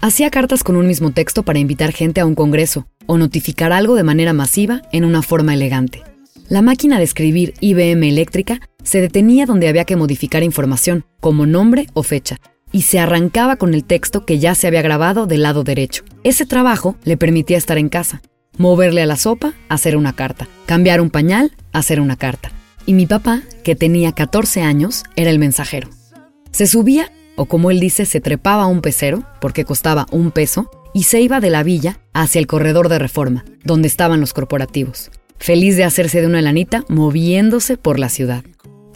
Hacía 0.00 0.30
cartas 0.30 0.62
con 0.62 0.76
un 0.76 0.86
mismo 0.86 1.12
texto 1.12 1.42
para 1.42 1.58
invitar 1.58 1.92
gente 1.92 2.20
a 2.20 2.26
un 2.26 2.34
congreso 2.34 2.86
o 3.06 3.18
notificar 3.18 3.72
algo 3.72 3.94
de 3.94 4.02
manera 4.02 4.32
masiva 4.32 4.82
en 4.92 5.04
una 5.04 5.22
forma 5.22 5.54
elegante. 5.54 6.02
La 6.48 6.62
máquina 6.62 6.98
de 6.98 7.04
escribir 7.04 7.54
IBM 7.60 8.08
eléctrica 8.08 8.60
se 8.82 9.00
detenía 9.00 9.46
donde 9.46 9.68
había 9.68 9.84
que 9.84 9.96
modificar 9.96 10.42
información, 10.42 11.04
como 11.20 11.46
nombre 11.46 11.88
o 11.92 12.02
fecha, 12.02 12.38
y 12.76 12.82
se 12.82 12.98
arrancaba 12.98 13.56
con 13.56 13.72
el 13.72 13.84
texto 13.84 14.26
que 14.26 14.38
ya 14.38 14.54
se 14.54 14.66
había 14.66 14.82
grabado 14.82 15.26
del 15.26 15.44
lado 15.44 15.64
derecho. 15.64 16.04
Ese 16.24 16.44
trabajo 16.44 16.94
le 17.04 17.16
permitía 17.16 17.56
estar 17.56 17.78
en 17.78 17.88
casa, 17.88 18.20
moverle 18.58 19.00
a 19.00 19.06
la 19.06 19.16
sopa, 19.16 19.54
hacer 19.70 19.96
una 19.96 20.14
carta, 20.14 20.46
cambiar 20.66 21.00
un 21.00 21.08
pañal, 21.08 21.52
hacer 21.72 22.02
una 22.02 22.16
carta. 22.16 22.52
Y 22.84 22.92
mi 22.92 23.06
papá, 23.06 23.40
que 23.64 23.76
tenía 23.76 24.12
14 24.12 24.60
años, 24.60 25.04
era 25.16 25.30
el 25.30 25.38
mensajero. 25.38 25.88
Se 26.50 26.66
subía 26.66 27.10
o 27.34 27.46
como 27.46 27.70
él 27.70 27.80
dice, 27.80 28.04
se 28.04 28.20
trepaba 28.20 28.64
a 28.64 28.66
un 28.66 28.82
pecero, 28.82 29.24
porque 29.40 29.64
costaba 29.64 30.06
un 30.10 30.30
peso, 30.30 30.70
y 30.92 31.04
se 31.04 31.22
iba 31.22 31.40
de 31.40 31.48
la 31.48 31.62
villa 31.62 31.98
hacia 32.12 32.40
el 32.40 32.46
corredor 32.46 32.90
de 32.90 32.98
reforma, 32.98 33.46
donde 33.64 33.88
estaban 33.88 34.20
los 34.20 34.34
corporativos, 34.34 35.10
feliz 35.38 35.78
de 35.78 35.84
hacerse 35.84 36.20
de 36.20 36.26
una 36.26 36.42
lanita 36.42 36.84
moviéndose 36.88 37.78
por 37.78 37.98
la 37.98 38.10
ciudad. 38.10 38.44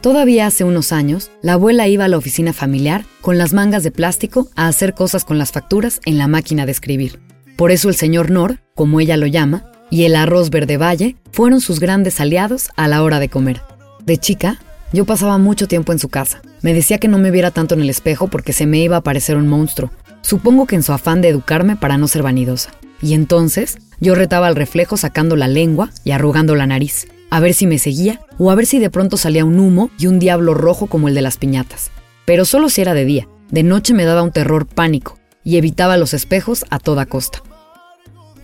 Todavía 0.00 0.46
hace 0.46 0.64
unos 0.64 0.92
años, 0.92 1.30
la 1.42 1.54
abuela 1.54 1.86
iba 1.86 2.06
a 2.06 2.08
la 2.08 2.16
oficina 2.16 2.54
familiar 2.54 3.04
con 3.20 3.36
las 3.36 3.52
mangas 3.52 3.82
de 3.82 3.90
plástico 3.90 4.48
a 4.56 4.66
hacer 4.66 4.94
cosas 4.94 5.26
con 5.26 5.36
las 5.36 5.52
facturas 5.52 6.00
en 6.06 6.16
la 6.16 6.26
máquina 6.26 6.64
de 6.64 6.72
escribir. 6.72 7.20
Por 7.56 7.70
eso 7.70 7.90
el 7.90 7.94
señor 7.94 8.30
Nor, 8.30 8.60
como 8.74 9.00
ella 9.00 9.18
lo 9.18 9.26
llama, 9.26 9.70
y 9.90 10.04
el 10.04 10.16
arroz 10.16 10.48
verde 10.48 10.78
valle 10.78 11.16
fueron 11.32 11.60
sus 11.60 11.80
grandes 11.80 12.18
aliados 12.18 12.70
a 12.76 12.88
la 12.88 13.02
hora 13.02 13.20
de 13.20 13.28
comer. 13.28 13.60
De 14.04 14.16
chica, 14.16 14.58
Yo 14.92 15.04
pasaba 15.04 15.38
mucho 15.38 15.68
tiempo 15.68 15.92
en 15.92 16.00
su 16.00 16.08
casa. 16.08 16.42
Me 16.62 16.74
decía 16.74 16.98
que 16.98 17.06
no 17.06 17.16
me 17.18 17.30
viera 17.30 17.52
tanto 17.52 17.74
en 17.74 17.80
el 17.80 17.90
espejo 17.90 18.26
porque 18.26 18.52
se 18.52 18.66
me 18.66 18.78
iba 18.80 18.96
a 18.96 19.02
parecer 19.02 19.36
un 19.36 19.46
monstruo. 19.46 19.92
Supongo 20.20 20.66
que 20.66 20.74
en 20.74 20.82
su 20.82 20.92
afán 20.92 21.20
de 21.20 21.28
educarme 21.28 21.76
para 21.76 21.96
no 21.96 22.08
ser 22.08 22.24
vanidosa. 22.24 22.70
Y 23.00 23.14
entonces 23.14 23.78
yo 24.00 24.16
retaba 24.16 24.48
al 24.48 24.56
reflejo 24.56 24.96
sacando 24.96 25.36
la 25.36 25.46
lengua 25.46 25.90
y 26.02 26.10
arrugando 26.10 26.56
la 26.56 26.66
nariz, 26.66 27.06
a 27.30 27.40
ver 27.40 27.54
si 27.54 27.66
me 27.66 27.78
seguía 27.78 28.20
o 28.38 28.50
a 28.50 28.54
ver 28.54 28.66
si 28.66 28.78
de 28.78 28.90
pronto 28.90 29.16
salía 29.16 29.44
un 29.44 29.58
humo 29.58 29.90
y 29.98 30.06
un 30.06 30.18
diablo 30.18 30.54
rojo 30.54 30.86
como 30.86 31.08
el 31.08 31.14
de 31.14 31.22
las 31.22 31.36
piñatas. 31.36 31.90
Pero 32.24 32.44
solo 32.44 32.68
si 32.68 32.80
era 32.80 32.94
de 32.94 33.04
día. 33.04 33.28
De 33.50 33.62
noche 33.62 33.94
me 33.94 34.04
daba 34.04 34.22
un 34.22 34.30
terror 34.30 34.66
pánico 34.66 35.18
y 35.42 35.56
evitaba 35.56 35.96
los 35.96 36.14
espejos 36.14 36.64
a 36.70 36.78
toda 36.78 37.06
costa. 37.06 37.42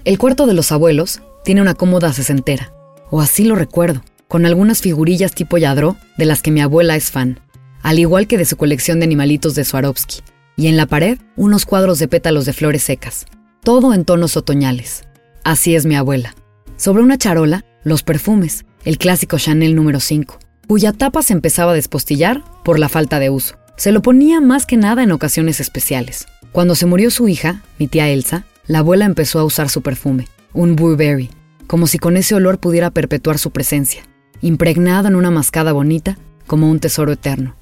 El 0.05 0.19
cuarto 0.19 0.47
de 0.47 0.55
los 0.55 0.73
abuelos 0.73 1.21
tiene 1.45 1.63
una 1.63 1.75
cómoda 1.75 2.13
sesentera, 2.13 2.73
o 3.11 3.21
así 3.21 3.45
lo 3.45 3.55
recuerdo, 3.55 4.03
con 4.29 4.47
algunas 4.47 4.81
figurillas 4.81 5.33
tipo 5.33 5.59
Yadro 5.59 5.97
de 6.17 6.25
las 6.25 6.43
que 6.43 6.51
mi 6.51 6.61
abuela 6.61 6.97
es 6.97 7.11
fan, 7.11 7.39
al 7.83 7.99
igual 8.01 8.27
que 8.27 8.39
de 8.39 8.45
su 8.45 8.57
colección 8.57 8.99
de 8.99 9.05
animalitos 9.05 9.55
de 9.55 9.65
Swarovski, 9.65 10.23
y 10.57 10.67
en 10.67 10.77
la 10.77 10.87
pared 10.87 11.19
unos 11.37 11.67
cuadros 11.67 12.01
de 12.01 12.09
pétalos 12.09 12.47
de 12.47 12.53
flores 12.53 12.83
secas, 12.83 13.27
todo 13.63 13.95
en 13.95 14.05
tonos 14.05 14.37
otoñales. 14.37 15.05
Así 15.45 15.77
es 15.77 15.87
mi 15.87 15.95
abuela. 15.95 16.35
Sobre 16.77 17.03
una 17.03 17.19
charola, 17.19 17.65
los 17.85 18.03
perfumes, 18.03 18.66
el 18.87 18.99
clásico 18.99 19.37
Chanel 19.37 19.75
número 19.75 19.99
5, 19.99 20.39
cuya 20.69 20.93
tapa 20.93 21.21
se 21.23 21.33
empezaba 21.33 21.73
a 21.73 21.75
despostillar 21.75 22.45
por 22.65 22.79
la 22.79 22.89
falta 22.89 23.19
de 23.19 23.31
uso. 23.31 23.57
Se 23.77 23.91
lo 23.91 24.01
ponía 24.01 24.41
más 24.41 24.65
que 24.65 24.77
nada 24.77 25.03
en 25.03 25.11
ocasiones 25.11 25.59
especiales. 25.59 26.27
Cuando 26.53 26.77
se 26.77 26.87
murió 26.87 27.11
su 27.11 27.27
hija, 27.27 27.63
mi 27.81 27.89
tía 27.89 28.09
Elsa, 28.09 28.47
la 28.69 28.79
abuela 28.79 29.05
empezó 29.05 29.41
a 29.41 29.45
usar 29.45 29.71
su 29.71 29.83
perfume, 29.83 30.29
un 30.53 30.77
Burberry, 30.77 31.31
como 31.67 31.89
si 31.89 31.99
con 31.99 32.17
ese 32.17 32.37
olor 32.37 32.61
pudiera 32.61 32.91
perpetuar 32.93 33.39
su 33.39 33.51
presencia, 33.51 34.05
impregnado 34.41 35.09
en 35.09 35.17
una 35.17 35.33
mascada 35.33 35.73
bonita 35.73 36.17
como 36.47 36.71
un 36.71 36.79
tesoro 36.79 37.11
eterno. 37.11 37.57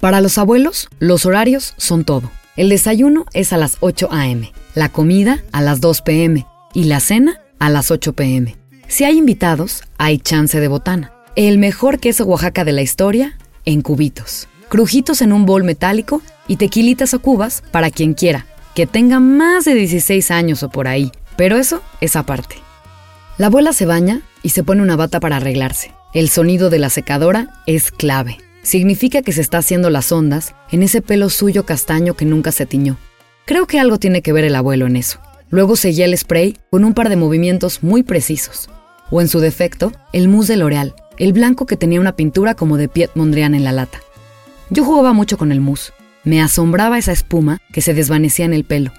Para 0.00 0.22
los 0.22 0.38
abuelos, 0.38 0.88
los 0.98 1.26
horarios 1.26 1.74
son 1.76 2.04
todo. 2.04 2.30
El 2.56 2.70
desayuno 2.70 3.26
es 3.34 3.52
a 3.52 3.58
las 3.58 3.76
8 3.80 4.08
a.m., 4.10 4.50
la 4.74 4.88
comida 4.88 5.44
a 5.52 5.60
las 5.60 5.82
2 5.82 6.00
p.m. 6.00 6.46
y 6.72 6.84
la 6.84 7.00
cena 7.00 7.40
a 7.58 7.68
las 7.68 7.90
8 7.90 8.14
p.m. 8.14 8.56
Si 8.88 9.02
hay 9.02 9.18
invitados, 9.18 9.82
hay 9.98 10.18
chance 10.18 10.60
de 10.60 10.68
botana. 10.68 11.12
El 11.34 11.58
mejor 11.58 11.98
queso 11.98 12.24
Oaxaca 12.24 12.64
de 12.64 12.72
la 12.72 12.82
historia, 12.82 13.36
en 13.64 13.82
cubitos. 13.82 14.48
Crujitos 14.68 15.22
en 15.22 15.32
un 15.32 15.44
bol 15.44 15.64
metálico 15.64 16.22
y 16.46 16.56
tequilitas 16.56 17.12
o 17.12 17.20
cubas 17.20 17.62
para 17.72 17.90
quien 17.90 18.14
quiera, 18.14 18.46
que 18.74 18.86
tenga 18.86 19.18
más 19.18 19.64
de 19.64 19.74
16 19.74 20.30
años 20.30 20.62
o 20.62 20.70
por 20.70 20.86
ahí. 20.86 21.10
Pero 21.36 21.56
eso 21.56 21.82
es 22.00 22.14
aparte. 22.14 22.56
La 23.38 23.46
abuela 23.46 23.72
se 23.72 23.86
baña 23.86 24.22
y 24.42 24.50
se 24.50 24.62
pone 24.62 24.82
una 24.82 24.96
bata 24.96 25.18
para 25.18 25.36
arreglarse. 25.36 25.92
El 26.14 26.28
sonido 26.28 26.70
de 26.70 26.78
la 26.78 26.88
secadora 26.88 27.60
es 27.66 27.90
clave. 27.90 28.38
Significa 28.62 29.22
que 29.22 29.32
se 29.32 29.40
está 29.40 29.58
haciendo 29.58 29.90
las 29.90 30.10
ondas 30.12 30.54
en 30.70 30.82
ese 30.82 31.02
pelo 31.02 31.28
suyo 31.28 31.66
castaño 31.66 32.14
que 32.14 32.24
nunca 32.24 32.52
se 32.52 32.66
tiñó. 32.66 32.96
Creo 33.46 33.66
que 33.66 33.80
algo 33.80 33.98
tiene 33.98 34.22
que 34.22 34.32
ver 34.32 34.44
el 34.44 34.54
abuelo 34.54 34.86
en 34.86 34.96
eso. 34.96 35.20
Luego 35.50 35.76
seguía 35.76 36.06
el 36.06 36.16
spray 36.16 36.56
con 36.70 36.84
un 36.84 36.94
par 36.94 37.08
de 37.08 37.16
movimientos 37.16 37.82
muy 37.82 38.02
precisos. 38.02 38.70
O 39.10 39.20
en 39.20 39.28
su 39.28 39.40
defecto, 39.40 39.92
el 40.12 40.28
mousse 40.28 40.48
de 40.48 40.56
L'Oreal, 40.56 40.94
el 41.18 41.32
blanco 41.32 41.66
que 41.66 41.76
tenía 41.76 42.00
una 42.00 42.16
pintura 42.16 42.54
como 42.54 42.76
de 42.76 42.88
Piet 42.88 43.10
Mondrian 43.14 43.54
en 43.54 43.64
la 43.64 43.72
lata. 43.72 44.00
Yo 44.70 44.84
jugaba 44.84 45.12
mucho 45.12 45.38
con 45.38 45.52
el 45.52 45.60
mousse. 45.60 45.92
Me 46.24 46.42
asombraba 46.42 46.98
esa 46.98 47.12
espuma 47.12 47.58
que 47.72 47.80
se 47.80 47.94
desvanecía 47.94 48.44
en 48.44 48.54
el 48.54 48.64
pelo. 48.64 48.92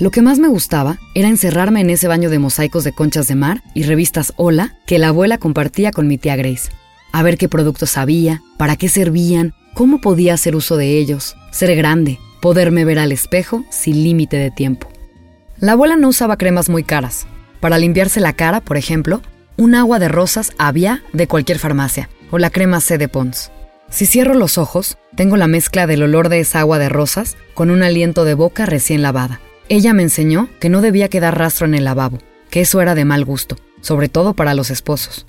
Lo 0.00 0.10
que 0.10 0.22
más 0.22 0.38
me 0.38 0.48
gustaba 0.48 0.98
era 1.14 1.28
encerrarme 1.28 1.80
en 1.80 1.88
ese 1.88 2.08
baño 2.08 2.28
de 2.28 2.38
mosaicos 2.38 2.84
de 2.84 2.92
conchas 2.92 3.28
de 3.28 3.36
mar 3.36 3.62
y 3.74 3.84
revistas 3.84 4.32
Hola 4.36 4.76
que 4.86 4.98
la 4.98 5.08
abuela 5.08 5.38
compartía 5.38 5.92
con 5.92 6.08
mi 6.08 6.18
tía 6.18 6.36
Grace. 6.36 6.70
A 7.12 7.22
ver 7.22 7.38
qué 7.38 7.48
productos 7.48 7.96
había, 7.96 8.42
para 8.58 8.76
qué 8.76 8.88
servían, 8.88 9.54
cómo 9.72 10.00
podía 10.00 10.34
hacer 10.34 10.56
uso 10.56 10.76
de 10.76 10.98
ellos, 10.98 11.36
ser 11.52 11.74
grande, 11.76 12.18
poderme 12.42 12.84
ver 12.84 12.98
al 12.98 13.12
espejo 13.12 13.64
sin 13.70 14.02
límite 14.02 14.36
de 14.36 14.50
tiempo. 14.50 14.88
La 15.58 15.72
abuela 15.72 15.96
no 15.96 16.08
usaba 16.08 16.36
cremas 16.36 16.68
muy 16.68 16.82
caras. 16.82 17.26
Para 17.60 17.78
limpiarse 17.78 18.20
la 18.20 18.32
cara, 18.32 18.60
por 18.60 18.76
ejemplo, 18.76 19.22
un 19.56 19.74
agua 19.74 19.98
de 19.98 20.08
rosas 20.08 20.52
había 20.58 21.02
de 21.12 21.28
cualquier 21.28 21.58
farmacia, 21.58 22.08
o 22.30 22.38
la 22.38 22.50
crema 22.50 22.80
C 22.80 22.98
de 22.98 23.08
Pons. 23.08 23.52
Si 23.88 24.06
cierro 24.06 24.34
los 24.34 24.58
ojos, 24.58 24.98
tengo 25.14 25.36
la 25.36 25.46
mezcla 25.46 25.86
del 25.86 26.02
olor 26.02 26.28
de 26.28 26.40
esa 26.40 26.60
agua 26.60 26.78
de 26.78 26.88
rosas 26.88 27.36
con 27.54 27.70
un 27.70 27.82
aliento 27.82 28.24
de 28.24 28.34
boca 28.34 28.66
recién 28.66 29.02
lavada. 29.02 29.40
Ella 29.68 29.94
me 29.94 30.02
enseñó 30.02 30.48
que 30.60 30.68
no 30.68 30.80
debía 30.80 31.08
quedar 31.08 31.38
rastro 31.38 31.66
en 31.66 31.74
el 31.74 31.84
lavabo, 31.84 32.18
que 32.50 32.60
eso 32.60 32.80
era 32.80 32.94
de 32.94 33.04
mal 33.04 33.24
gusto, 33.24 33.56
sobre 33.80 34.08
todo 34.08 34.34
para 34.34 34.54
los 34.54 34.70
esposos. 34.70 35.26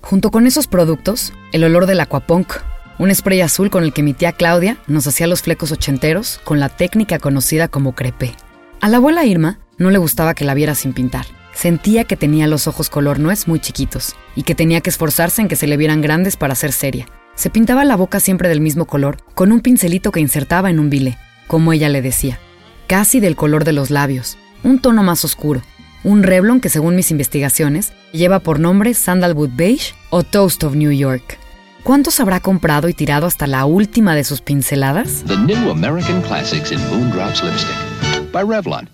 Junto 0.00 0.30
con 0.30 0.46
esos 0.46 0.66
productos, 0.66 1.32
el 1.52 1.64
olor 1.64 1.86
del 1.86 2.00
aquapunk, 2.00 2.52
un 2.98 3.12
spray 3.12 3.40
azul 3.40 3.70
con 3.70 3.82
el 3.82 3.92
que 3.92 4.02
mi 4.02 4.12
tía 4.12 4.32
Claudia 4.32 4.76
nos 4.86 5.06
hacía 5.06 5.26
los 5.26 5.42
flecos 5.42 5.72
ochenteros 5.72 6.40
con 6.44 6.60
la 6.60 6.68
técnica 6.68 7.18
conocida 7.18 7.68
como 7.68 7.94
crepé. 7.94 8.34
A 8.80 8.88
la 8.88 8.98
abuela 8.98 9.24
Irma 9.24 9.58
no 9.78 9.90
le 9.90 9.98
gustaba 9.98 10.34
que 10.34 10.44
la 10.44 10.54
viera 10.54 10.74
sin 10.74 10.92
pintar. 10.92 11.26
Sentía 11.54 12.04
que 12.04 12.16
tenía 12.16 12.46
los 12.46 12.66
ojos 12.66 12.90
color 12.90 13.20
nuez 13.20 13.48
muy 13.48 13.60
chiquitos 13.60 14.14
y 14.36 14.42
que 14.42 14.54
tenía 14.54 14.80
que 14.80 14.90
esforzarse 14.90 15.40
en 15.40 15.48
que 15.48 15.56
se 15.56 15.66
le 15.66 15.76
vieran 15.76 16.00
grandes 16.00 16.36
para 16.36 16.54
ser 16.54 16.72
seria. 16.72 17.06
Se 17.34 17.50
pintaba 17.50 17.84
la 17.84 17.96
boca 17.96 18.20
siempre 18.20 18.48
del 18.48 18.60
mismo 18.60 18.84
color, 18.84 19.16
con 19.34 19.52
un 19.52 19.60
pincelito 19.60 20.12
que 20.12 20.20
insertaba 20.20 20.70
en 20.70 20.78
un 20.78 20.90
bile, 20.90 21.18
como 21.46 21.72
ella 21.72 21.88
le 21.88 22.02
decía 22.02 22.38
casi 22.86 23.20
del 23.20 23.36
color 23.36 23.64
de 23.64 23.72
los 23.72 23.90
labios, 23.90 24.36
un 24.62 24.78
tono 24.78 25.02
más 25.02 25.24
oscuro, 25.24 25.62
un 26.02 26.22
Revlon 26.22 26.60
que 26.60 26.68
según 26.68 26.96
mis 26.96 27.10
investigaciones 27.10 27.92
lleva 28.12 28.40
por 28.40 28.60
nombre 28.60 28.94
Sandalwood 28.94 29.50
Beige 29.54 29.94
o 30.10 30.22
Toast 30.22 30.62
of 30.64 30.74
New 30.74 30.92
York. 30.92 31.38
¿Cuántos 31.82 32.20
habrá 32.20 32.40
comprado 32.40 32.88
y 32.88 32.94
tirado 32.94 33.26
hasta 33.26 33.46
la 33.46 33.64
última 33.66 34.14
de 34.14 34.24
sus 34.24 34.40
pinceladas? 34.40 35.24
The 35.26 35.36
new 35.36 35.70
American 35.70 36.22
classics 36.22 36.72
in 36.72 36.78
Moondrops 36.88 37.42
lipstick 37.42 38.32
by 38.32 38.42
Revlon. 38.42 38.88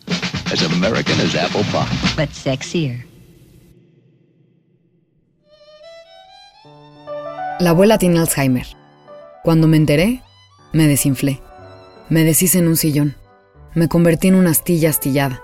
As 0.52 0.62
American 0.62 1.20
as 1.20 1.36
apple 1.36 1.62
pie. 1.70 1.86
But 2.16 2.32
sexier. 2.32 3.06
La 7.60 7.70
abuela 7.70 7.98
tiene 7.98 8.18
Alzheimer. 8.18 8.66
Cuando 9.44 9.68
me 9.68 9.76
enteré, 9.76 10.22
me 10.72 10.88
desinflé. 10.88 11.40
Me 12.08 12.24
deshice 12.24 12.58
en 12.58 12.66
un 12.66 12.76
sillón. 12.76 13.14
Me 13.74 13.86
convertí 13.86 14.26
en 14.26 14.34
una 14.34 14.50
astilla 14.50 14.90
astillada. 14.90 15.40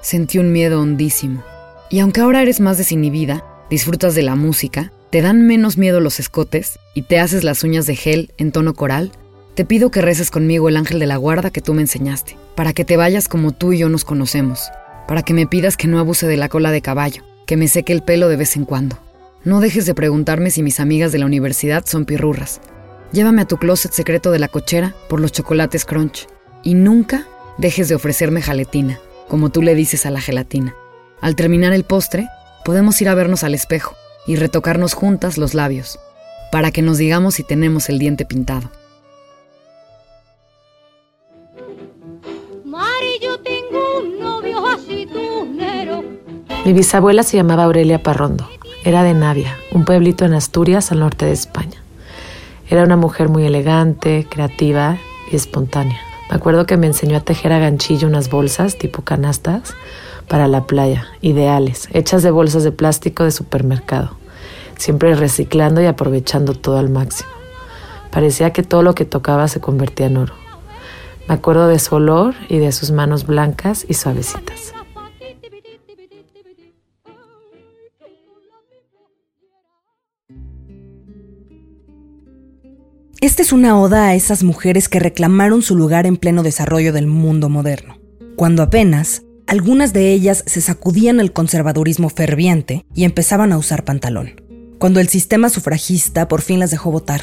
Sentí 0.00 0.38
un 0.38 0.50
miedo 0.50 0.80
hondísimo. 0.80 1.44
Y 1.88 2.00
aunque 2.00 2.20
ahora 2.20 2.42
eres 2.42 2.58
más 2.58 2.76
desinhibida, 2.76 3.44
disfrutas 3.70 4.16
de 4.16 4.22
la 4.22 4.34
música, 4.34 4.92
te 5.10 5.22
dan 5.22 5.46
menos 5.46 5.78
miedo 5.78 6.00
los 6.00 6.18
escotes 6.18 6.80
y 6.94 7.02
te 7.02 7.20
haces 7.20 7.44
las 7.44 7.62
uñas 7.62 7.86
de 7.86 7.94
gel 7.94 8.32
en 8.36 8.50
tono 8.50 8.74
coral, 8.74 9.12
te 9.60 9.66
pido 9.66 9.90
que 9.90 10.00
reces 10.00 10.30
conmigo 10.30 10.70
el 10.70 10.78
ángel 10.78 10.98
de 11.00 11.06
la 11.06 11.18
guarda 11.18 11.50
que 11.50 11.60
tú 11.60 11.74
me 11.74 11.82
enseñaste, 11.82 12.38
para 12.54 12.72
que 12.72 12.86
te 12.86 12.96
vayas 12.96 13.28
como 13.28 13.52
tú 13.52 13.74
y 13.74 13.78
yo 13.80 13.90
nos 13.90 14.06
conocemos, 14.06 14.70
para 15.06 15.22
que 15.22 15.34
me 15.34 15.46
pidas 15.46 15.76
que 15.76 15.86
no 15.86 15.98
abuse 15.98 16.26
de 16.26 16.38
la 16.38 16.48
cola 16.48 16.70
de 16.70 16.80
caballo, 16.80 17.24
que 17.46 17.58
me 17.58 17.68
seque 17.68 17.92
el 17.92 18.02
pelo 18.02 18.30
de 18.30 18.36
vez 18.36 18.56
en 18.56 18.64
cuando. 18.64 18.96
No 19.44 19.60
dejes 19.60 19.84
de 19.84 19.92
preguntarme 19.92 20.50
si 20.50 20.62
mis 20.62 20.80
amigas 20.80 21.12
de 21.12 21.18
la 21.18 21.26
universidad 21.26 21.84
son 21.84 22.06
pirurras. 22.06 22.62
Llévame 23.12 23.42
a 23.42 23.44
tu 23.44 23.58
closet 23.58 23.92
secreto 23.92 24.32
de 24.32 24.38
la 24.38 24.48
cochera 24.48 24.94
por 25.10 25.20
los 25.20 25.30
chocolates 25.30 25.84
crunch. 25.84 26.26
Y 26.62 26.72
nunca 26.72 27.26
dejes 27.58 27.90
de 27.90 27.96
ofrecerme 27.96 28.40
jaletina, 28.40 28.98
como 29.28 29.50
tú 29.50 29.60
le 29.60 29.74
dices 29.74 30.06
a 30.06 30.10
la 30.10 30.22
gelatina. 30.22 30.74
Al 31.20 31.36
terminar 31.36 31.74
el 31.74 31.84
postre, 31.84 32.28
podemos 32.64 32.98
ir 33.02 33.10
a 33.10 33.14
vernos 33.14 33.44
al 33.44 33.52
espejo 33.52 33.94
y 34.26 34.36
retocarnos 34.36 34.94
juntas 34.94 35.36
los 35.36 35.52
labios, 35.52 36.00
para 36.50 36.70
que 36.70 36.80
nos 36.80 36.96
digamos 36.96 37.34
si 37.34 37.44
tenemos 37.44 37.90
el 37.90 37.98
diente 37.98 38.24
pintado. 38.24 38.70
Mi 46.70 46.74
bisabuela 46.74 47.24
se 47.24 47.36
llamaba 47.36 47.64
Aurelia 47.64 48.00
Parrondo. 48.00 48.48
Era 48.84 49.02
de 49.02 49.12
Navia, 49.12 49.56
un 49.72 49.84
pueblito 49.84 50.24
en 50.24 50.34
Asturias, 50.34 50.92
al 50.92 51.00
norte 51.00 51.26
de 51.26 51.32
España. 51.32 51.82
Era 52.68 52.84
una 52.84 52.96
mujer 52.96 53.28
muy 53.28 53.44
elegante, 53.44 54.24
creativa 54.30 54.96
y 55.32 55.34
espontánea. 55.34 55.98
Me 56.30 56.36
acuerdo 56.36 56.66
que 56.66 56.76
me 56.76 56.86
enseñó 56.86 57.16
a 57.16 57.24
tejer 57.24 57.52
a 57.52 57.58
ganchillo 57.58 58.06
unas 58.06 58.30
bolsas 58.30 58.78
tipo 58.78 59.02
canastas 59.02 59.74
para 60.28 60.46
la 60.46 60.68
playa, 60.68 61.08
ideales, 61.22 61.88
hechas 61.92 62.22
de 62.22 62.30
bolsas 62.30 62.62
de 62.62 62.70
plástico 62.70 63.24
de 63.24 63.32
supermercado, 63.32 64.12
siempre 64.76 65.16
reciclando 65.16 65.82
y 65.82 65.86
aprovechando 65.86 66.54
todo 66.54 66.78
al 66.78 66.88
máximo. 66.88 67.30
Parecía 68.12 68.52
que 68.52 68.62
todo 68.62 68.84
lo 68.84 68.94
que 68.94 69.04
tocaba 69.04 69.48
se 69.48 69.60
convertía 69.60 70.06
en 70.06 70.18
oro. 70.18 70.34
Me 71.26 71.34
acuerdo 71.34 71.66
de 71.66 71.80
su 71.80 71.96
olor 71.96 72.36
y 72.48 72.58
de 72.58 72.70
sus 72.70 72.92
manos 72.92 73.26
blancas 73.26 73.84
y 73.88 73.94
suavecitas. 73.94 74.72
Es 83.40 83.54
una 83.54 83.80
oda 83.80 84.06
a 84.06 84.14
esas 84.14 84.44
mujeres 84.44 84.90
que 84.90 85.00
reclamaron 85.00 85.62
su 85.62 85.74
lugar 85.74 86.04
en 86.04 86.18
pleno 86.18 86.42
desarrollo 86.42 86.92
del 86.92 87.06
mundo 87.06 87.48
moderno, 87.48 87.98
cuando 88.36 88.62
apenas 88.62 89.22
algunas 89.46 89.94
de 89.94 90.12
ellas 90.12 90.44
se 90.46 90.60
sacudían 90.60 91.20
el 91.20 91.32
conservadurismo 91.32 92.10
ferviente 92.10 92.84
y 92.94 93.04
empezaban 93.04 93.54
a 93.54 93.56
usar 93.56 93.86
pantalón, 93.86 94.42
cuando 94.78 95.00
el 95.00 95.08
sistema 95.08 95.48
sufragista 95.48 96.28
por 96.28 96.42
fin 96.42 96.60
las 96.60 96.70
dejó 96.70 96.90
votar, 96.90 97.22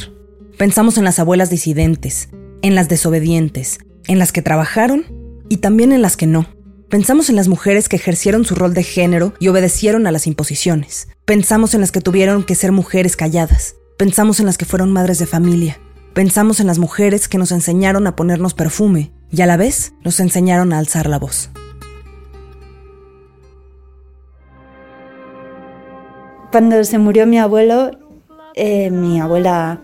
Pensamos 0.57 0.97
en 0.97 1.03
las 1.03 1.19
abuelas 1.19 1.51
disidentes, 1.51 2.29
en 2.63 2.73
las 2.73 2.89
desobedientes, 2.89 3.77
en 4.07 4.17
las 4.17 4.31
que 4.31 4.41
trabajaron 4.41 5.05
y 5.49 5.57
también 5.57 5.91
en 5.91 6.01
las 6.01 6.17
que 6.17 6.25
no. 6.25 6.47
Pensamos 6.89 7.29
en 7.29 7.35
las 7.35 7.47
mujeres 7.47 7.87
que 7.89 7.97
ejercieron 7.97 8.43
su 8.43 8.55
rol 8.55 8.73
de 8.73 8.81
género 8.81 9.35
y 9.39 9.49
obedecieron 9.49 10.07
a 10.07 10.11
las 10.11 10.25
imposiciones. 10.25 11.09
Pensamos 11.25 11.75
en 11.75 11.81
las 11.81 11.91
que 11.91 12.01
tuvieron 12.01 12.43
que 12.43 12.55
ser 12.55 12.71
mujeres 12.71 13.15
calladas. 13.15 13.75
Pensamos 13.97 14.39
en 14.39 14.47
las 14.47 14.57
que 14.57 14.65
fueron 14.65 14.91
madres 14.91 15.19
de 15.19 15.27
familia. 15.27 15.77
Pensamos 16.17 16.59
en 16.59 16.65
las 16.65 16.79
mujeres 16.79 17.27
que 17.27 17.37
nos 17.37 17.51
enseñaron 17.51 18.07
a 18.07 18.15
ponernos 18.15 18.55
perfume 18.55 19.11
y 19.29 19.43
a 19.43 19.45
la 19.45 19.55
vez 19.55 19.93
nos 20.03 20.19
enseñaron 20.19 20.73
a 20.73 20.79
alzar 20.79 21.07
la 21.07 21.19
voz. 21.19 21.51
Cuando 26.51 26.83
se 26.85 26.97
murió 26.97 27.27
mi 27.27 27.37
abuelo, 27.37 27.91
eh, 28.55 28.89
mi 28.89 29.21
abuela 29.21 29.83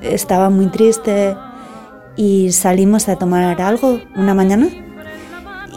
estaba 0.00 0.48
muy 0.48 0.68
triste 0.68 1.36
y 2.16 2.52
salimos 2.52 3.10
a 3.10 3.16
tomar 3.16 3.60
algo 3.60 4.00
una 4.16 4.32
mañana 4.32 4.66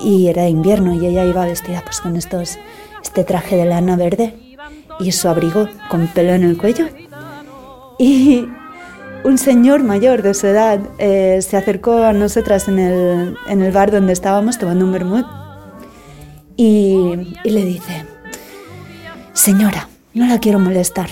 y 0.02 0.30
era 0.30 0.48
invierno 0.48 0.94
y 0.94 1.08
ella 1.08 1.26
iba 1.26 1.44
vestida 1.44 1.82
pues 1.84 2.00
con 2.00 2.16
estos 2.16 2.58
este 3.04 3.26
traje 3.26 3.58
de 3.58 3.66
lana 3.66 3.98
verde 3.98 4.56
y 5.02 5.12
su 5.12 5.28
abrigo 5.28 5.68
con 5.90 6.08
pelo 6.08 6.32
en 6.32 6.46
el 6.46 6.58
cuello 6.58 6.88
y 8.00 8.48
un 9.24 9.38
señor 9.38 9.84
mayor 9.84 10.22
de 10.22 10.34
su 10.34 10.48
edad 10.48 10.80
eh, 10.98 11.40
se 11.42 11.58
acercó 11.58 12.04
a 12.04 12.14
nosotras 12.14 12.68
en 12.68 12.80
el, 12.80 13.38
en 13.48 13.62
el, 13.62 13.72
bar 13.72 13.92
donde 13.92 14.14
estábamos 14.14 14.58
tomando 14.58 14.86
un 14.86 14.92
vermut 14.92 15.26
y, 16.56 17.34
y 17.44 17.50
le 17.50 17.66
dice 17.66 18.06
señora 19.34 19.90
no 20.14 20.28
la 20.28 20.40
quiero 20.40 20.60
molestar 20.60 21.10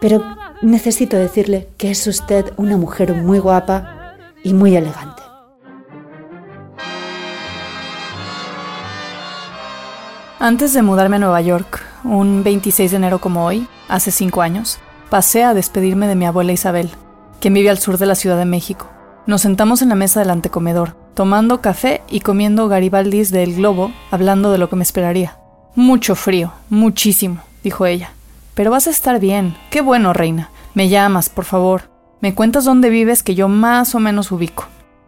pero 0.00 0.22
necesito 0.62 1.16
decirle 1.16 1.68
que 1.76 1.90
es 1.90 2.06
usted 2.06 2.52
una 2.56 2.76
mujer 2.76 3.14
muy 3.14 3.38
guapa 3.38 4.14
y 4.42 4.52
muy 4.52 4.76
elegante. 4.76 5.22
Antes 10.38 10.74
de 10.74 10.82
mudarme 10.82 11.16
a 11.16 11.20
Nueva 11.20 11.40
York, 11.40 11.82
un 12.04 12.44
26 12.44 12.90
de 12.90 12.96
enero 12.98 13.18
como 13.20 13.44
hoy, 13.46 13.66
hace 13.88 14.10
cinco 14.10 14.42
años, 14.42 14.78
pasé 15.10 15.44
a 15.44 15.54
despedirme 15.54 16.06
de 16.06 16.14
mi 16.14 16.26
abuela 16.26 16.52
Isabel, 16.52 16.90
quien 17.40 17.54
vive 17.54 17.70
al 17.70 17.78
sur 17.78 17.98
de 17.98 18.06
la 18.06 18.14
Ciudad 18.14 18.36
de 18.36 18.44
México. 18.44 18.88
Nos 19.26 19.42
sentamos 19.42 19.82
en 19.82 19.88
la 19.88 19.94
mesa 19.94 20.20
del 20.20 20.30
antecomedor, 20.30 20.96
tomando 21.14 21.60
café 21.60 22.02
y 22.08 22.20
comiendo 22.20 22.68
garibaldis 22.68 23.30
del 23.30 23.56
globo, 23.56 23.92
hablando 24.10 24.52
de 24.52 24.58
lo 24.58 24.68
que 24.68 24.76
me 24.76 24.82
esperaría. 24.82 25.38
Mucho 25.74 26.14
frío, 26.14 26.52
muchísimo, 26.68 27.42
dijo 27.62 27.86
ella. 27.86 28.10
Pero 28.54 28.70
vas 28.70 28.86
a 28.86 28.90
estar 28.90 29.20
bien. 29.20 29.56
Qué 29.70 29.80
bueno, 29.80 30.12
reina. 30.12 30.50
Me 30.74 30.88
llamas, 30.88 31.28
por 31.28 31.44
favor. 31.44 31.90
Me 32.20 32.34
cuentas 32.34 32.64
dónde 32.64 32.88
vives 32.88 33.22
que 33.22 33.34
yo 33.34 33.48
más 33.48 33.94
o 33.94 34.00
menos 34.00 34.32
ubico. 34.32 34.66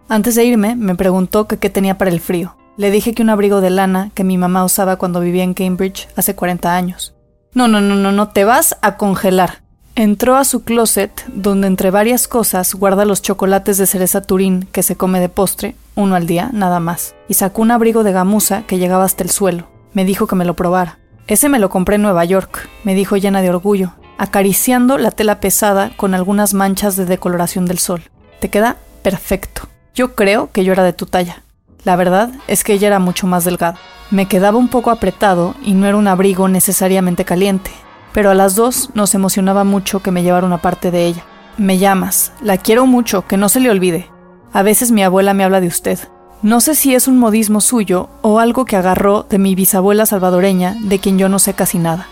Antes 0.08 0.34
de 0.34 0.44
irme, 0.44 0.76
me 0.76 0.94
preguntó 0.94 1.46
qué 1.46 1.70
tenía 1.70 1.96
para 1.96 2.10
el 2.10 2.20
frío. 2.20 2.56
Le 2.76 2.90
dije 2.90 3.14
que 3.14 3.22
un 3.22 3.30
abrigo 3.30 3.60
de 3.60 3.70
lana 3.70 4.10
que 4.14 4.24
mi 4.24 4.38
mamá 4.38 4.64
usaba 4.64 4.96
cuando 4.96 5.20
vivía 5.20 5.44
en 5.44 5.54
Cambridge 5.54 6.08
hace 6.16 6.34
40 6.34 6.74
años. 6.74 7.14
No, 7.54 7.66
no, 7.66 7.80
no, 7.80 7.94
no, 7.94 8.12
no, 8.12 8.28
te 8.28 8.44
vas 8.44 8.76
a 8.82 8.96
congelar. 8.96 9.62
Entró 9.98 10.36
a 10.36 10.44
su 10.44 10.62
closet, 10.62 11.24
donde 11.26 11.66
entre 11.66 11.90
varias 11.90 12.28
cosas 12.28 12.72
guarda 12.76 13.04
los 13.04 13.20
chocolates 13.20 13.78
de 13.78 13.86
cereza 13.88 14.20
turín 14.20 14.68
que 14.70 14.84
se 14.84 14.94
come 14.94 15.18
de 15.18 15.28
postre, 15.28 15.74
uno 15.96 16.14
al 16.14 16.28
día, 16.28 16.50
nada 16.52 16.78
más, 16.78 17.16
y 17.26 17.34
sacó 17.34 17.62
un 17.62 17.72
abrigo 17.72 18.04
de 18.04 18.12
gamuza 18.12 18.62
que 18.68 18.78
llegaba 18.78 19.02
hasta 19.02 19.24
el 19.24 19.30
suelo. 19.30 19.66
Me 19.94 20.04
dijo 20.04 20.28
que 20.28 20.36
me 20.36 20.44
lo 20.44 20.54
probara. 20.54 21.00
Ese 21.26 21.48
me 21.48 21.58
lo 21.58 21.68
compré 21.68 21.96
en 21.96 22.02
Nueva 22.02 22.24
York, 22.24 22.68
me 22.84 22.94
dijo 22.94 23.16
llena 23.16 23.42
de 23.42 23.50
orgullo, 23.50 23.94
acariciando 24.18 24.98
la 24.98 25.10
tela 25.10 25.40
pesada 25.40 25.90
con 25.96 26.14
algunas 26.14 26.54
manchas 26.54 26.94
de 26.94 27.04
decoloración 27.04 27.66
del 27.66 27.80
sol. 27.80 28.04
Te 28.38 28.50
queda 28.50 28.76
perfecto. 29.02 29.62
Yo 29.96 30.14
creo 30.14 30.52
que 30.52 30.62
yo 30.62 30.74
era 30.74 30.84
de 30.84 30.92
tu 30.92 31.06
talla. 31.06 31.42
La 31.82 31.96
verdad 31.96 32.30
es 32.46 32.62
que 32.62 32.74
ella 32.74 32.86
era 32.86 33.00
mucho 33.00 33.26
más 33.26 33.44
delgada. 33.44 33.80
Me 34.12 34.26
quedaba 34.28 34.58
un 34.58 34.68
poco 34.68 34.92
apretado 34.92 35.56
y 35.60 35.74
no 35.74 35.88
era 35.88 35.96
un 35.96 36.06
abrigo 36.06 36.46
necesariamente 36.46 37.24
caliente, 37.24 37.72
pero 38.18 38.32
a 38.32 38.34
las 38.34 38.56
dos 38.56 38.90
nos 38.94 39.14
emocionaba 39.14 39.62
mucho 39.62 40.00
que 40.00 40.10
me 40.10 40.24
llevara 40.24 40.44
una 40.44 40.58
parte 40.58 40.90
de 40.90 41.06
ella. 41.06 41.22
Me 41.56 41.78
llamas, 41.78 42.32
la 42.42 42.56
quiero 42.56 42.84
mucho, 42.84 43.24
que 43.28 43.36
no 43.36 43.48
se 43.48 43.60
le 43.60 43.70
olvide. 43.70 44.10
A 44.52 44.64
veces 44.64 44.90
mi 44.90 45.04
abuela 45.04 45.34
me 45.34 45.44
habla 45.44 45.60
de 45.60 45.68
usted, 45.68 46.00
no 46.42 46.60
sé 46.60 46.74
si 46.74 46.96
es 46.96 47.06
un 47.06 47.16
modismo 47.16 47.60
suyo 47.60 48.08
o 48.22 48.40
algo 48.40 48.64
que 48.64 48.74
agarró 48.74 49.24
de 49.30 49.38
mi 49.38 49.54
bisabuela 49.54 50.04
salvadoreña, 50.04 50.76
de 50.80 50.98
quien 50.98 51.16
yo 51.16 51.28
no 51.28 51.38
sé 51.38 51.54
casi 51.54 51.78
nada. 51.78 52.08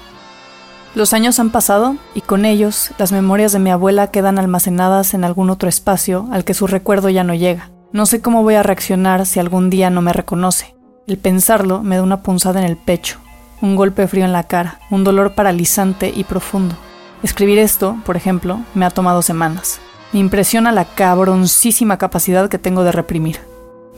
Los 0.94 1.12
años 1.12 1.40
han 1.40 1.50
pasado 1.50 1.96
y 2.14 2.20
con 2.20 2.44
ellos 2.44 2.92
las 2.98 3.10
memorias 3.10 3.50
de 3.50 3.58
mi 3.58 3.70
abuela 3.70 4.06
quedan 4.12 4.38
almacenadas 4.38 5.12
en 5.12 5.24
algún 5.24 5.50
otro 5.50 5.68
espacio 5.68 6.28
al 6.30 6.44
que 6.44 6.54
su 6.54 6.68
recuerdo 6.68 7.08
ya 7.08 7.24
no 7.24 7.34
llega. 7.34 7.72
No 7.90 8.06
sé 8.06 8.20
cómo 8.20 8.44
voy 8.44 8.54
a 8.54 8.62
reaccionar 8.62 9.26
si 9.26 9.40
algún 9.40 9.70
día 9.70 9.90
no 9.90 10.02
me 10.02 10.12
reconoce. 10.12 10.76
El 11.08 11.18
pensarlo 11.18 11.82
me 11.82 11.96
da 11.96 12.04
una 12.04 12.22
punzada 12.22 12.60
en 12.60 12.66
el 12.66 12.76
pecho, 12.76 13.18
un 13.62 13.76
golpe 13.76 14.06
frío 14.06 14.24
en 14.24 14.32
la 14.32 14.44
cara, 14.44 14.80
un 14.90 15.04
dolor 15.04 15.34
paralizante 15.34 16.12
y 16.14 16.24
profundo. 16.24 16.74
Escribir 17.22 17.58
esto, 17.58 17.96
por 18.04 18.16
ejemplo, 18.16 18.60
me 18.74 18.84
ha 18.84 18.90
tomado 18.90 19.22
semanas. 19.22 19.80
Me 20.12 20.20
impresiona 20.20 20.72
la 20.72 20.84
cabroncísima 20.84 21.98
capacidad 21.98 22.48
que 22.48 22.58
tengo 22.58 22.84
de 22.84 22.92
reprimir. 22.92 23.40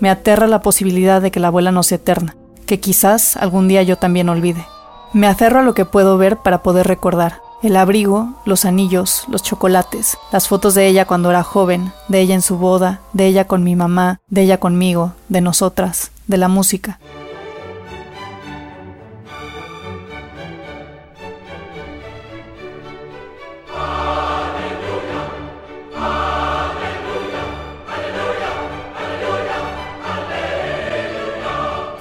Me 0.01 0.11
aterra 0.11 0.47
la 0.47 0.63
posibilidad 0.63 1.21
de 1.21 1.31
que 1.31 1.41
la 1.41 1.49
abuela 1.49 1.73
no 1.73 1.83
sea 1.83 1.97
eterna, 1.97 2.37
que 2.67 2.81
quizás 2.81 3.37
algún 3.37 3.69
día 3.69 3.83
yo 3.83 3.97
también 3.97 4.29
olvide. 4.29 4.65
Me 5.13 5.27
aferro 5.27 5.61
a 5.61 5.63
lo 5.63 5.75
que 5.75 5.85
puedo 5.85 6.19
ver 6.19 6.37
para 6.37 6.63
poder 6.63 6.87
recordar. 6.87 7.41
El 7.63 7.77
abrigo, 7.77 8.35
los 8.45 8.65
anillos, 8.65 9.25
los 9.29 9.43
chocolates, 9.43 10.17
las 10.31 10.47
fotos 10.47 10.75
de 10.75 10.87
ella 10.87 11.07
cuando 11.07 11.31
era 11.31 11.43
joven, 11.43 11.93
de 12.07 12.21
ella 12.21 12.37
en 12.37 12.43
su 12.43 12.57
boda, 12.57 13.01
de 13.13 13.27
ella 13.27 13.47
con 13.47 13.65
mi 13.65 13.75
mamá, 13.75 14.21
de 14.29 14.43
ella 14.43 14.61
conmigo, 14.61 15.15
de 15.29 15.41
nosotras, 15.41 16.13
de 16.29 16.37
la 16.37 16.47
música. 16.47 17.01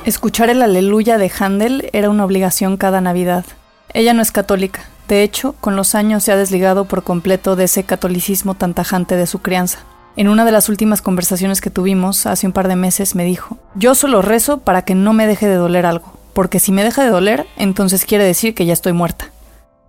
Escuchar 0.07 0.49
el 0.49 0.61
aleluya 0.61 1.17
de 1.17 1.29
Handel 1.37 1.89
era 1.91 2.09
una 2.09 2.23
obligación 2.23 2.77
cada 2.77 3.01
Navidad. 3.01 3.43
Ella 3.93 4.13
no 4.13 4.21
es 4.21 4.31
católica. 4.31 4.85
De 5.09 5.21
hecho, 5.21 5.51
con 5.59 5.75
los 5.75 5.95
años 5.95 6.23
se 6.23 6.31
ha 6.31 6.37
desligado 6.37 6.85
por 6.85 7.03
completo 7.03 7.57
de 7.57 7.65
ese 7.65 7.83
catolicismo 7.83 8.53
tan 8.53 8.73
tajante 8.73 9.17
de 9.17 9.27
su 9.27 9.39
crianza. 9.39 9.79
En 10.15 10.29
una 10.29 10.45
de 10.45 10.53
las 10.53 10.69
últimas 10.69 11.01
conversaciones 11.01 11.59
que 11.59 11.71
tuvimos 11.71 12.25
hace 12.25 12.47
un 12.47 12.53
par 12.53 12.69
de 12.69 12.77
meses 12.77 13.15
me 13.15 13.25
dijo, 13.25 13.57
yo 13.75 13.95
solo 13.95 14.21
rezo 14.21 14.59
para 14.59 14.83
que 14.83 14.95
no 14.95 15.11
me 15.11 15.27
deje 15.27 15.45
de 15.45 15.55
doler 15.55 15.85
algo, 15.85 16.13
porque 16.31 16.61
si 16.61 16.71
me 16.71 16.85
deja 16.85 17.03
de 17.03 17.09
doler, 17.09 17.45
entonces 17.57 18.05
quiere 18.05 18.23
decir 18.23 18.55
que 18.55 18.65
ya 18.65 18.71
estoy 18.71 18.93
muerta. 18.93 19.25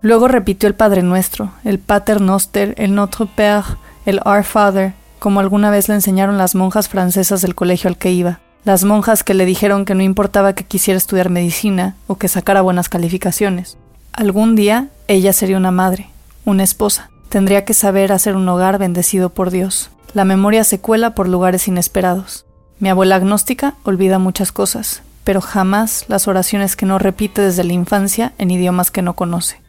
Luego 0.01 0.27
repitió 0.27 0.67
el 0.67 0.75
Padre 0.75 1.01
Nuestro, 1.01 1.53
el 1.63 1.79
Pater 1.79 2.19
Noster, 2.19 2.73
el 2.77 2.93
Notre 2.93 3.25
Père, 3.37 3.63
el 4.05 4.19
Our 4.25 4.43
Father, 4.43 4.95
como 5.17 5.39
alguna 5.39 5.71
vez 5.71 5.87
le 5.87 5.95
enseñaron 5.95 6.37
las 6.37 6.55
monjas 6.55 6.89
francesas 6.89 7.41
del 7.41 7.55
colegio 7.55 7.87
al 7.87 7.97
que 7.97 8.11
iba, 8.11 8.41
las 8.65 8.83
monjas 8.83 9.23
que 9.23 9.33
le 9.33 9.45
dijeron 9.45 9.85
que 9.85 9.95
no 9.95 10.03
importaba 10.03 10.53
que 10.53 10.65
quisiera 10.65 10.97
estudiar 10.97 11.29
medicina 11.29 11.95
o 12.07 12.15
que 12.15 12.27
sacara 12.27 12.61
buenas 12.61 12.89
calificaciones. 12.89 13.77
Algún 14.11 14.55
día 14.55 14.89
ella 15.07 15.33
sería 15.33 15.57
una 15.57 15.71
madre, 15.71 16.09
una 16.45 16.63
esposa. 16.63 17.09
Tendría 17.29 17.63
que 17.63 17.73
saber 17.73 18.11
hacer 18.11 18.35
un 18.35 18.47
hogar 18.49 18.77
bendecido 18.79 19.29
por 19.29 19.51
Dios. 19.51 19.91
La 20.13 20.25
memoria 20.25 20.63
se 20.63 20.79
cuela 20.79 21.13
por 21.15 21.27
lugares 21.27 21.67
inesperados. 21.67 22.45
Mi 22.79 22.89
abuela 22.89 23.15
agnóstica 23.15 23.75
olvida 23.83 24.19
muchas 24.19 24.51
cosas, 24.51 25.03
pero 25.23 25.41
jamás 25.41 26.05
las 26.07 26.27
oraciones 26.27 26.75
que 26.75 26.85
no 26.85 26.97
repite 26.97 27.41
desde 27.41 27.63
la 27.63 27.73
infancia 27.73 28.33
en 28.37 28.51
idiomas 28.51 28.89
que 28.89 29.01
no 29.01 29.13
conoce. 29.13 29.61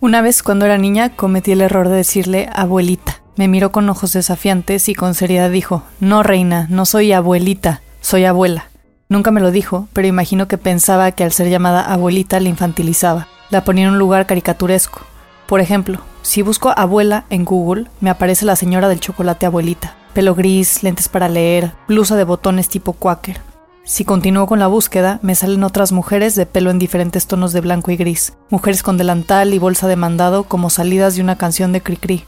Una 0.00 0.22
vez 0.22 0.42
cuando 0.42 0.64
era 0.64 0.78
niña 0.78 1.16
cometí 1.16 1.52
el 1.52 1.60
error 1.60 1.88
de 1.88 1.96
decirle 1.96 2.48
abuelita. 2.52 3.20
Me 3.36 3.48
miró 3.48 3.72
con 3.72 3.88
ojos 3.88 4.12
desafiantes 4.12 4.88
y 4.88 4.94
con 4.94 5.14
seriedad 5.14 5.50
dijo, 5.50 5.82
No, 6.00 6.22
reina, 6.22 6.66
no 6.70 6.86
soy 6.86 7.12
abuelita, 7.12 7.82
soy 8.04 8.26
abuela. 8.26 8.68
Nunca 9.08 9.30
me 9.30 9.40
lo 9.40 9.50
dijo, 9.50 9.88
pero 9.94 10.06
imagino 10.06 10.46
que 10.46 10.58
pensaba 10.58 11.10
que 11.12 11.24
al 11.24 11.32
ser 11.32 11.48
llamada 11.48 11.80
abuelita 11.80 12.38
la 12.38 12.50
infantilizaba, 12.50 13.28
la 13.48 13.64
ponía 13.64 13.86
en 13.86 13.92
un 13.92 13.98
lugar 13.98 14.26
caricaturesco. 14.26 15.00
Por 15.46 15.60
ejemplo, 15.60 16.00
si 16.20 16.42
busco 16.42 16.74
abuela 16.76 17.24
en 17.30 17.46
Google, 17.46 17.86
me 18.00 18.10
aparece 18.10 18.44
la 18.44 18.56
señora 18.56 18.90
del 18.90 19.00
chocolate 19.00 19.46
abuelita, 19.46 19.94
pelo 20.12 20.34
gris, 20.34 20.82
lentes 20.82 21.08
para 21.08 21.30
leer, 21.30 21.72
blusa 21.88 22.14
de 22.14 22.24
botones 22.24 22.68
tipo 22.68 22.92
quaker. 22.92 23.40
Si 23.84 24.04
continúo 24.04 24.46
con 24.46 24.58
la 24.58 24.66
búsqueda, 24.66 25.18
me 25.22 25.34
salen 25.34 25.64
otras 25.64 25.90
mujeres 25.90 26.34
de 26.34 26.44
pelo 26.44 26.70
en 26.70 26.78
diferentes 26.78 27.26
tonos 27.26 27.54
de 27.54 27.62
blanco 27.62 27.90
y 27.90 27.96
gris, 27.96 28.34
mujeres 28.50 28.82
con 28.82 28.98
delantal 28.98 29.54
y 29.54 29.58
bolsa 29.58 29.88
de 29.88 29.96
mandado 29.96 30.44
como 30.44 30.68
salidas 30.68 31.16
de 31.16 31.22
una 31.22 31.36
canción 31.36 31.72
de 31.72 31.80
Cricri. 31.80 32.24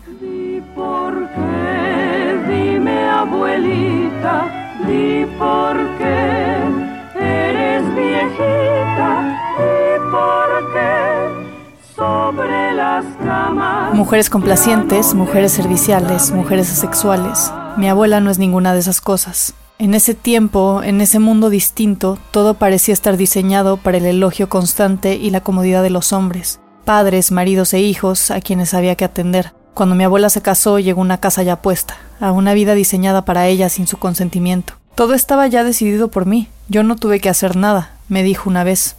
¿Por 0.74 1.28
qué? 1.34 2.38
Dime, 2.48 3.08
abuelita 3.10 4.65
¿Y 4.88 5.24
por 5.38 5.76
qué 5.98 6.62
eres 7.18 7.82
viejita? 7.94 9.36
¿Y 9.58 10.10
por 10.10 10.72
qué 10.72 11.94
sobre 11.96 12.72
las 12.72 13.04
camas? 13.24 13.94
Mujeres 13.94 14.30
complacientes, 14.30 15.14
mujeres 15.14 15.52
serviciales, 15.52 16.30
mujeres 16.30 16.70
asexuales. 16.70 17.52
Mi 17.76 17.88
abuela 17.88 18.20
no 18.20 18.30
es 18.30 18.38
ninguna 18.38 18.74
de 18.74 18.78
esas 18.78 19.00
cosas. 19.00 19.54
En 19.78 19.92
ese 19.92 20.14
tiempo, 20.14 20.82
en 20.82 21.00
ese 21.00 21.18
mundo 21.18 21.50
distinto, 21.50 22.16
todo 22.30 22.54
parecía 22.54 22.94
estar 22.94 23.16
diseñado 23.16 23.76
para 23.78 23.98
el 23.98 24.06
elogio 24.06 24.48
constante 24.48 25.16
y 25.16 25.30
la 25.30 25.42
comodidad 25.42 25.82
de 25.82 25.90
los 25.90 26.12
hombres, 26.12 26.60
padres, 26.84 27.32
maridos 27.32 27.74
e 27.74 27.80
hijos 27.80 28.30
a 28.30 28.40
quienes 28.40 28.72
había 28.72 28.94
que 28.94 29.04
atender. 29.04 29.52
Cuando 29.76 29.94
mi 29.94 30.04
abuela 30.04 30.30
se 30.30 30.40
casó, 30.40 30.78
llegó 30.78 31.02
una 31.02 31.18
casa 31.18 31.42
ya 31.42 31.60
puesta, 31.60 31.98
a 32.18 32.32
una 32.32 32.54
vida 32.54 32.74
diseñada 32.74 33.26
para 33.26 33.46
ella 33.46 33.68
sin 33.68 33.86
su 33.86 33.98
consentimiento. 33.98 34.72
Todo 34.94 35.12
estaba 35.12 35.46
ya 35.48 35.64
decidido 35.64 36.08
por 36.08 36.24
mí. 36.24 36.48
Yo 36.70 36.82
no 36.82 36.96
tuve 36.96 37.20
que 37.20 37.28
hacer 37.28 37.56
nada, 37.56 37.90
me 38.08 38.22
dijo 38.22 38.48
una 38.48 38.64
vez. 38.64 38.96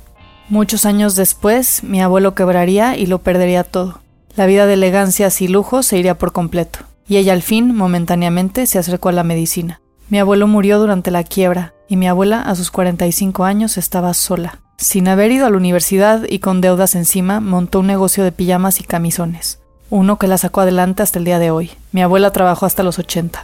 Muchos 0.49 0.85
años 0.85 1.15
después, 1.15 1.81
mi 1.83 1.99
abuelo 1.99 2.35
quebraría 2.35 2.95
y 2.95 3.07
lo 3.07 3.23
perdería 3.23 3.63
todo. 3.63 4.01
La 4.35 4.45
vida 4.45 4.67
de 4.67 4.73
elegancias 4.73 5.41
y 5.41 5.47
lujo 5.47 5.81
se 5.81 5.97
iría 5.97 6.19
por 6.19 6.31
completo, 6.31 6.81
y 7.07 7.17
ella 7.17 7.33
al 7.33 7.41
fin, 7.41 7.75
momentáneamente, 7.75 8.67
se 8.67 8.77
acercó 8.77 9.09
a 9.09 9.13
la 9.13 9.23
medicina. 9.23 9.81
Mi 10.09 10.19
abuelo 10.19 10.45
murió 10.45 10.77
durante 10.77 11.09
la 11.09 11.23
quiebra, 11.23 11.73
y 11.87 11.95
mi 11.95 12.07
abuela, 12.07 12.43
a 12.43 12.53
sus 12.53 12.69
45 12.69 13.45
años, 13.45 13.79
estaba 13.79 14.13
sola. 14.13 14.59
Sin 14.77 15.07
haber 15.07 15.31
ido 15.31 15.47
a 15.47 15.49
la 15.49 15.57
universidad 15.57 16.25
y 16.29 16.37
con 16.37 16.61
deudas 16.61 16.93
encima, 16.93 17.39
montó 17.39 17.79
un 17.79 17.87
negocio 17.87 18.23
de 18.23 18.31
pijamas 18.31 18.79
y 18.79 18.83
camisones, 18.83 19.59
uno 19.89 20.17
que 20.17 20.27
la 20.27 20.37
sacó 20.37 20.61
adelante 20.61 21.03
hasta 21.03 21.19
el 21.19 21.25
día 21.25 21.39
de 21.39 21.51
hoy. 21.51 21.71
Mi 21.91 22.01
abuela 22.01 22.31
trabajó 22.31 22.65
hasta 22.65 22.83
los 22.83 22.99
80. 22.99 23.41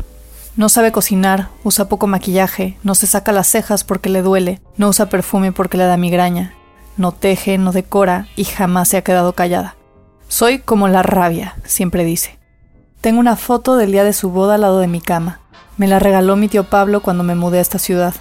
No 0.55 0.69
sabe 0.69 0.91
cocinar, 0.91 1.49
usa 1.63 1.89
poco 1.89 2.05
maquillaje, 2.05 2.77
no 2.83 2.93
se 2.95 3.07
saca 3.07 3.31
las 3.31 3.47
cejas 3.47 3.83
porque 3.83 4.09
le 4.09 4.21
duele, 4.21 4.61
no 4.77 4.89
usa 4.89 5.09
perfume 5.09 5.51
porque 5.51 5.77
le 5.77 5.85
da 5.85 5.97
migraña, 5.97 6.53
no 6.95 7.11
teje, 7.11 7.57
no 7.57 7.71
decora 7.71 8.27
y 8.35 8.43
jamás 8.43 8.89
se 8.89 8.97
ha 8.97 9.01
quedado 9.03 9.33
callada. 9.33 9.75
Soy 10.27 10.59
como 10.59 10.87
la 10.87 11.01
rabia, 11.01 11.55
siempre 11.65 12.05
dice. 12.05 12.37
Tengo 13.01 13.19
una 13.19 13.35
foto 13.35 13.75
del 13.75 13.91
día 13.91 14.03
de 14.03 14.13
su 14.13 14.29
boda 14.29 14.55
al 14.55 14.61
lado 14.61 14.79
de 14.79 14.87
mi 14.87 15.01
cama. 15.01 15.39
Me 15.77 15.87
la 15.87 15.99
regaló 15.99 16.35
mi 16.35 16.47
tío 16.47 16.65
Pablo 16.65 17.01
cuando 17.01 17.23
me 17.23 17.35
mudé 17.35 17.57
a 17.57 17.61
esta 17.61 17.79
ciudad. 17.79 18.13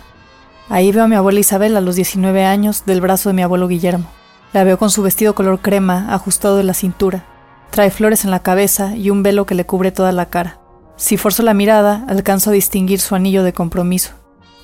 Ahí 0.69 0.91
veo 0.91 1.05
a 1.05 1.09
mi 1.09 1.17
abuela 1.17 1.41
Isabel 1.41 1.77
a 1.77 1.81
los 1.81 1.97
19 1.97 2.45
años 2.45 2.85
del 2.87 3.01
brazo 3.01 3.29
de 3.29 3.35
mi 3.35 3.43
abuelo 3.43 3.69
Guillermo. 3.69 4.07
La 4.55 4.65
veo 4.65 4.79
con 4.79 4.91
su 4.91 5.03
vestido 5.03 5.35
color 5.35 5.61
crema 5.61 6.13
ajustado 6.15 6.57
de 6.57 6.65
la 6.65 6.75
cintura. 6.75 7.27
Trae 7.73 7.91
flores 7.91 8.27
en 8.27 8.31
la 8.31 8.43
cabeza 8.43 8.95
y 8.97 9.09
un 9.09 9.23
velo 9.23 9.47
que 9.47 9.55
le 9.55 9.65
cubre 9.65 9.93
toda 9.93 10.13
la 10.13 10.27
cara. 10.27 10.59
Si 10.97 11.17
forzo 11.17 11.43
la 11.43 11.55
mirada, 11.55 12.05
alcanzo 12.07 12.51
a 12.51 12.53
distinguir 12.53 13.01
su 13.01 13.15
anillo 13.15 13.43
de 13.45 13.55
compromiso. 13.55 14.11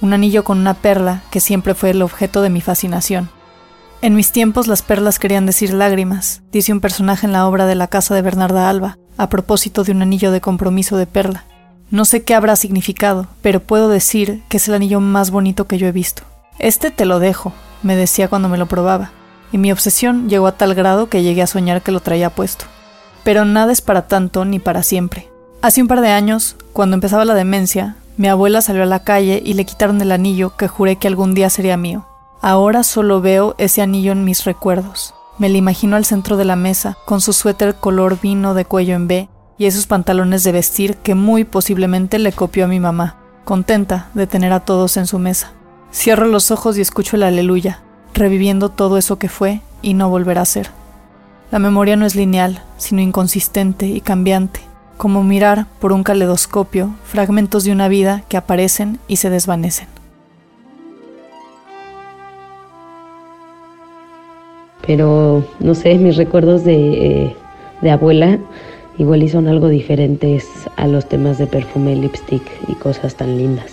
Un 0.03 0.13
anillo 0.13 0.45
con 0.45 0.59
una 0.59 0.75
perla 0.75 1.23
que 1.31 1.41
siempre 1.41 1.75
fue 1.75 1.89
el 1.89 2.03
objeto 2.03 2.43
de 2.43 2.51
mi 2.51 2.61
fascinación. 2.61 3.31
En 4.03 4.15
mis 4.15 4.31
tiempos 4.31 4.67
las 4.67 4.83
perlas 4.83 5.19
querían 5.19 5.47
decir 5.47 5.73
lágrimas, 5.73 6.43
dice 6.53 6.71
un 6.71 6.81
personaje 6.81 7.27
en 7.27 7.33
la 7.33 7.49
obra 7.49 7.65
de 7.65 7.77
la 7.77 7.87
casa 7.87 8.15
de 8.15 8.21
Bernarda 8.21 8.69
Alba, 8.69 8.99
a 9.17 9.31
propósito 9.31 9.85
de 9.85 9.93
un 9.93 10.03
anillo 10.03 10.31
de 10.31 10.43
compromiso 10.43 10.99
de 10.99 11.07
perla. 11.07 11.45
No 11.91 12.05
sé 12.05 12.25
qué 12.25 12.35
habrá 12.35 12.57
significado, 12.57 13.27
pero 13.41 13.61
puedo 13.61 13.89
decir 13.89 14.43
que 14.51 14.59
es 14.59 14.69
el 14.69 14.75
anillo 14.75 15.01
más 15.01 15.31
bonito 15.31 15.67
que 15.67 15.79
yo 15.79 15.87
he 15.87 15.93
visto. 15.93 16.25
Este 16.59 16.91
te 16.91 17.07
lo 17.07 17.21
dejo, 17.21 17.55
me 17.83 17.97
decía 17.97 18.29
cuando 18.29 18.51
me 18.51 18.59
lo 18.59 18.67
probaba, 18.67 19.13
y 19.51 19.57
mi 19.57 19.73
obsesión 19.73 20.29
llegó 20.29 20.47
a 20.47 20.59
tal 20.59 20.75
grado 20.75 21.09
que 21.09 21.23
llegué 21.23 21.41
a 21.41 21.47
soñar 21.47 21.81
que 21.81 21.91
lo 21.91 22.01
traía 22.01 22.29
puesto. 22.29 22.67
Pero 23.29 23.45
nada 23.45 23.73
es 23.73 23.83
para 23.83 24.09
tanto 24.09 24.47
ni 24.47 24.59
para 24.59 24.83
siempre. 24.83 25.29
Hace 25.61 25.83
un 25.83 25.87
par 25.87 26.01
de 26.01 26.09
años, 26.09 26.57
cuando 26.73 26.95
empezaba 26.95 27.27
la 27.27 27.35
demencia, 27.35 27.97
mi 28.17 28.27
abuela 28.27 28.63
salió 28.63 28.85
a 28.85 28.87
la 28.87 29.05
calle 29.05 29.43
y 29.45 29.53
le 29.53 29.67
quitaron 29.67 30.01
el 30.01 30.13
anillo 30.13 30.57
que 30.57 30.67
juré 30.67 30.97
que 30.97 31.09
algún 31.09 31.35
día 31.35 31.51
sería 31.51 31.77
mío. 31.77 32.07
Ahora 32.41 32.83
solo 32.85 33.21
veo 33.21 33.55
ese 33.59 33.83
anillo 33.83 34.13
en 34.13 34.25
mis 34.25 34.45
recuerdos. 34.45 35.13
Me 35.37 35.51
lo 35.51 35.59
imagino 35.59 35.97
al 35.97 36.07
centro 36.07 36.39
de 36.39 36.47
la 36.47 36.57
mesa, 36.57 36.97
con 37.05 37.21
su 37.21 37.35
suéter 37.35 37.75
color 37.75 38.19
vino 38.19 38.55
de 38.55 38.65
cuello 38.65 38.95
en 38.95 39.09
B 39.09 39.29
y 39.59 39.67
esos 39.67 39.87
pantalones 39.87 40.43
de 40.43 40.53
vestir 40.53 40.97
que 40.97 41.15
muy 41.15 41.45
posiblemente 41.45 42.19
le 42.19 42.33
copió 42.33 42.65
a 42.65 42.69
mi 42.69 42.81
mamá, 42.81 43.19
contenta 43.45 44.09
de 44.15 44.27
tener 44.27 44.55
a 44.55 44.61
todos 44.61 44.97
en 44.97 45.07
su 45.07 45.19
mesa. 45.19 45.53
Cierro 45.93 46.25
los 46.25 46.51
ojos 46.51 46.79
y 46.79 46.81
escucho 46.81 47.17
el 47.17 47.25
aleluya, 47.25 47.83
reviviendo 48.15 48.71
todo 48.71 48.97
eso 48.97 49.19
que 49.19 49.29
fue 49.29 49.61
y 49.83 49.93
no 49.93 50.09
volverá 50.09 50.41
a 50.41 50.47
ser. 50.47 50.71
La 51.51 51.59
memoria 51.59 51.97
no 51.97 52.07
es 52.07 52.15
lineal, 52.15 52.63
sino 52.77 53.01
inconsistente 53.01 53.87
y 53.87 54.01
cambiante, 54.01 54.61
como 54.97 55.25
mirar 55.25 55.67
por 55.81 55.93
un 55.93 56.03
caleidoscopio 56.03 56.95
fragmentos 57.05 57.65
de 57.65 57.73
una 57.73 57.89
vida 57.89 58.23
que 58.29 58.37
aparecen 58.37 58.99
y 59.09 59.17
se 59.17 59.31
desvanecen. 59.31 59.89
pero 64.89 65.45
no 65.61 65.75
sé, 65.75 65.97
mis 65.99 66.17
recuerdos 66.17 66.65
de, 66.65 67.37
de 67.83 67.91
abuela 67.91 68.39
igual 68.97 69.23
y 69.23 69.29
son 69.29 69.47
algo 69.47 69.69
diferentes 69.69 70.49
a 70.77 70.87
los 70.87 71.07
temas 71.07 71.37
de 71.37 71.47
perfume, 71.47 71.95
lipstick 71.95 72.43
y 72.69 72.73
cosas 72.73 73.15
tan 73.15 73.37
lindas. 73.37 73.71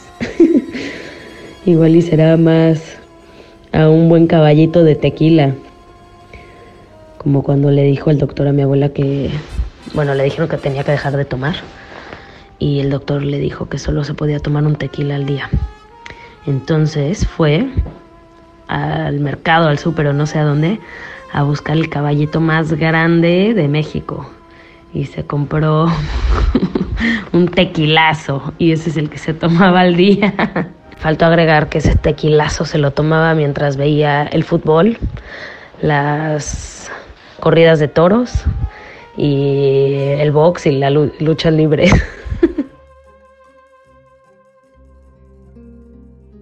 igual 1.65 1.95
y 1.95 2.01
será 2.01 2.35
más 2.35 2.97
a 3.71 3.89
un 3.89 4.09
buen 4.09 4.27
caballito 4.27 4.83
de 4.83 4.95
tequila, 4.95 5.55
como 7.25 7.41
cuando 7.41 7.71
le 7.71 7.81
dijo 7.81 8.11
el 8.11 8.19
doctor 8.19 8.47
a 8.47 8.51
mi 8.51 8.61
abuela 8.61 8.89
que, 8.89 9.31
bueno, 9.95 10.13
le 10.13 10.25
dijeron 10.25 10.47
que 10.47 10.57
tenía 10.57 10.83
que 10.83 10.91
dejar 10.91 11.17
de 11.17 11.25
tomar 11.25 11.55
y 12.59 12.81
el 12.81 12.91
doctor 12.91 13.23
le 13.23 13.39
dijo 13.39 13.67
que 13.67 13.79
solo 13.79 14.03
se 14.03 14.13
podía 14.13 14.39
tomar 14.39 14.63
un 14.63 14.75
tequila 14.75 15.15
al 15.15 15.25
día. 15.25 15.49
Entonces 16.45 17.25
fue 17.27 17.67
al 18.67 19.19
mercado, 19.21 19.69
al 19.69 19.79
súper 19.79 20.05
o 20.05 20.13
no 20.13 20.27
sé 20.27 20.37
a 20.37 20.43
dónde, 20.43 20.79
a 21.33 21.41
buscar 21.41 21.77
el 21.77 21.89
caballito 21.89 22.41
más 22.41 22.73
grande 22.73 23.55
de 23.55 23.67
México. 23.69 24.29
Y 24.93 25.05
se 25.05 25.25
compró 25.25 25.87
un 27.33 27.47
tequilazo 27.47 28.53
y 28.59 28.71
ese 28.71 28.91
es 28.91 28.97
el 28.97 29.09
que 29.09 29.17
se 29.17 29.33
tomaba 29.33 29.79
al 29.79 29.95
día. 29.95 30.71
Faltó 30.97 31.25
agregar 31.25 31.69
que 31.69 31.79
ese 31.79 31.95
tequilazo 31.95 32.65
se 32.65 32.77
lo 32.77 32.91
tomaba 32.91 33.33
mientras 33.33 33.77
veía 33.77 34.25
el 34.25 34.43
fútbol, 34.43 34.99
las 35.81 36.91
corridas 37.45 37.77
de 37.77 37.87
toros 37.87 38.31
y 39.15 39.93
el 40.17 40.31
box 40.31 40.65
y 40.65 40.71
la 40.71 40.89
lucha 40.89 41.51
libre. 41.51 41.91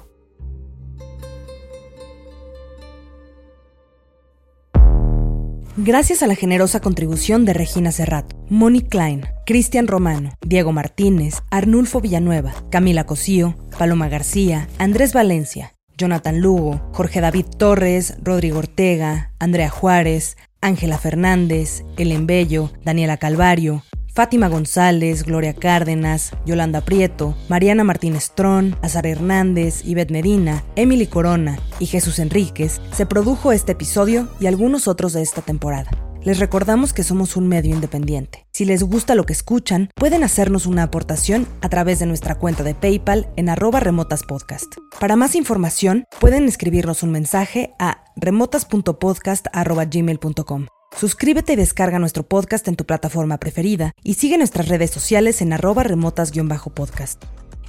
Gracias 5.78 6.22
a 6.22 6.26
la 6.26 6.34
generosa 6.34 6.80
contribución 6.80 7.46
de 7.46 7.54
Regina 7.54 7.92
Serrato, 7.92 8.36
Moni 8.50 8.82
Klein, 8.82 9.24
Cristian 9.46 9.86
Romano, 9.86 10.34
Diego 10.42 10.70
Martínez, 10.70 11.36
Arnulfo 11.50 12.02
Villanueva, 12.02 12.52
Camila 12.70 13.04
Cosío, 13.04 13.56
Paloma 13.78 14.10
García, 14.10 14.68
Andrés 14.76 15.14
Valencia, 15.14 15.72
Jonathan 15.96 16.42
Lugo, 16.42 16.90
Jorge 16.92 17.22
David 17.22 17.46
Torres, 17.56 18.18
Rodrigo 18.22 18.58
Ortega, 18.58 19.32
Andrea 19.38 19.70
Juárez, 19.70 20.36
Ángela 20.60 20.98
Fernández, 20.98 21.84
Ellen 21.96 22.26
Bello, 22.26 22.70
Daniela 22.84 23.16
Calvario, 23.16 23.82
Fátima 24.14 24.48
González, 24.48 25.24
Gloria 25.24 25.54
Cárdenas, 25.54 26.32
Yolanda 26.44 26.82
Prieto, 26.82 27.34
Mariana 27.48 27.82
Martínez 27.82 28.32
Tron, 28.34 28.76
Azar 28.82 29.06
Hernández, 29.06 29.86
Ivette 29.86 30.10
Medina, 30.10 30.62
Emily 30.76 31.06
Corona 31.06 31.58
y 31.78 31.86
Jesús 31.86 32.18
Enríquez, 32.18 32.82
se 32.92 33.06
produjo 33.06 33.52
este 33.52 33.72
episodio 33.72 34.28
y 34.38 34.48
algunos 34.48 34.86
otros 34.86 35.14
de 35.14 35.22
esta 35.22 35.40
temporada. 35.40 35.90
Les 36.24 36.38
recordamos 36.38 36.92
que 36.92 37.04
somos 37.04 37.36
un 37.36 37.48
medio 37.48 37.74
independiente. 37.74 38.44
Si 38.52 38.66
les 38.66 38.82
gusta 38.82 39.14
lo 39.14 39.24
que 39.24 39.32
escuchan, 39.32 39.88
pueden 39.96 40.24
hacernos 40.24 40.66
una 40.66 40.82
aportación 40.84 41.46
a 41.62 41.70
través 41.70 41.98
de 41.98 42.04
nuestra 42.06 42.36
cuenta 42.36 42.62
de 42.62 42.74
PayPal 42.74 43.30
en 43.36 43.48
arroba 43.48 43.80
remotaspodcast. 43.80 44.74
Para 45.00 45.16
más 45.16 45.34
información, 45.34 46.04
pueden 46.20 46.46
escribirnos 46.46 47.02
un 47.02 47.12
mensaje 47.12 47.72
a 47.78 48.04
remotas.podcast.gmail.com. 48.16 50.66
Suscríbete 50.96 51.54
y 51.54 51.56
descarga 51.56 51.98
nuestro 51.98 52.22
podcast 52.22 52.68
en 52.68 52.76
tu 52.76 52.84
plataforma 52.84 53.38
preferida 53.38 53.92
y 54.04 54.14
sigue 54.14 54.38
nuestras 54.38 54.68
redes 54.68 54.90
sociales 54.90 55.42
en 55.42 55.52
arroba 55.52 55.82
remotas-podcast. 55.82 57.22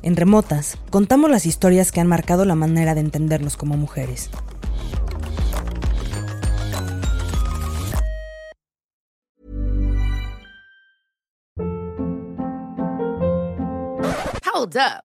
En 0.04 0.16
Remotas, 0.16 0.78
contamos 0.90 1.32
las 1.32 1.46
historias 1.46 1.92
que 1.92 2.02
han 2.02 2.08
marcado 2.08 2.46
la 2.46 2.56
manera 2.56 2.94
de 2.94 3.02
entendernos 3.02 3.58
como 3.58 3.78
mujeres. 3.78 4.30
Hold 14.54 14.78
up. 14.78 15.13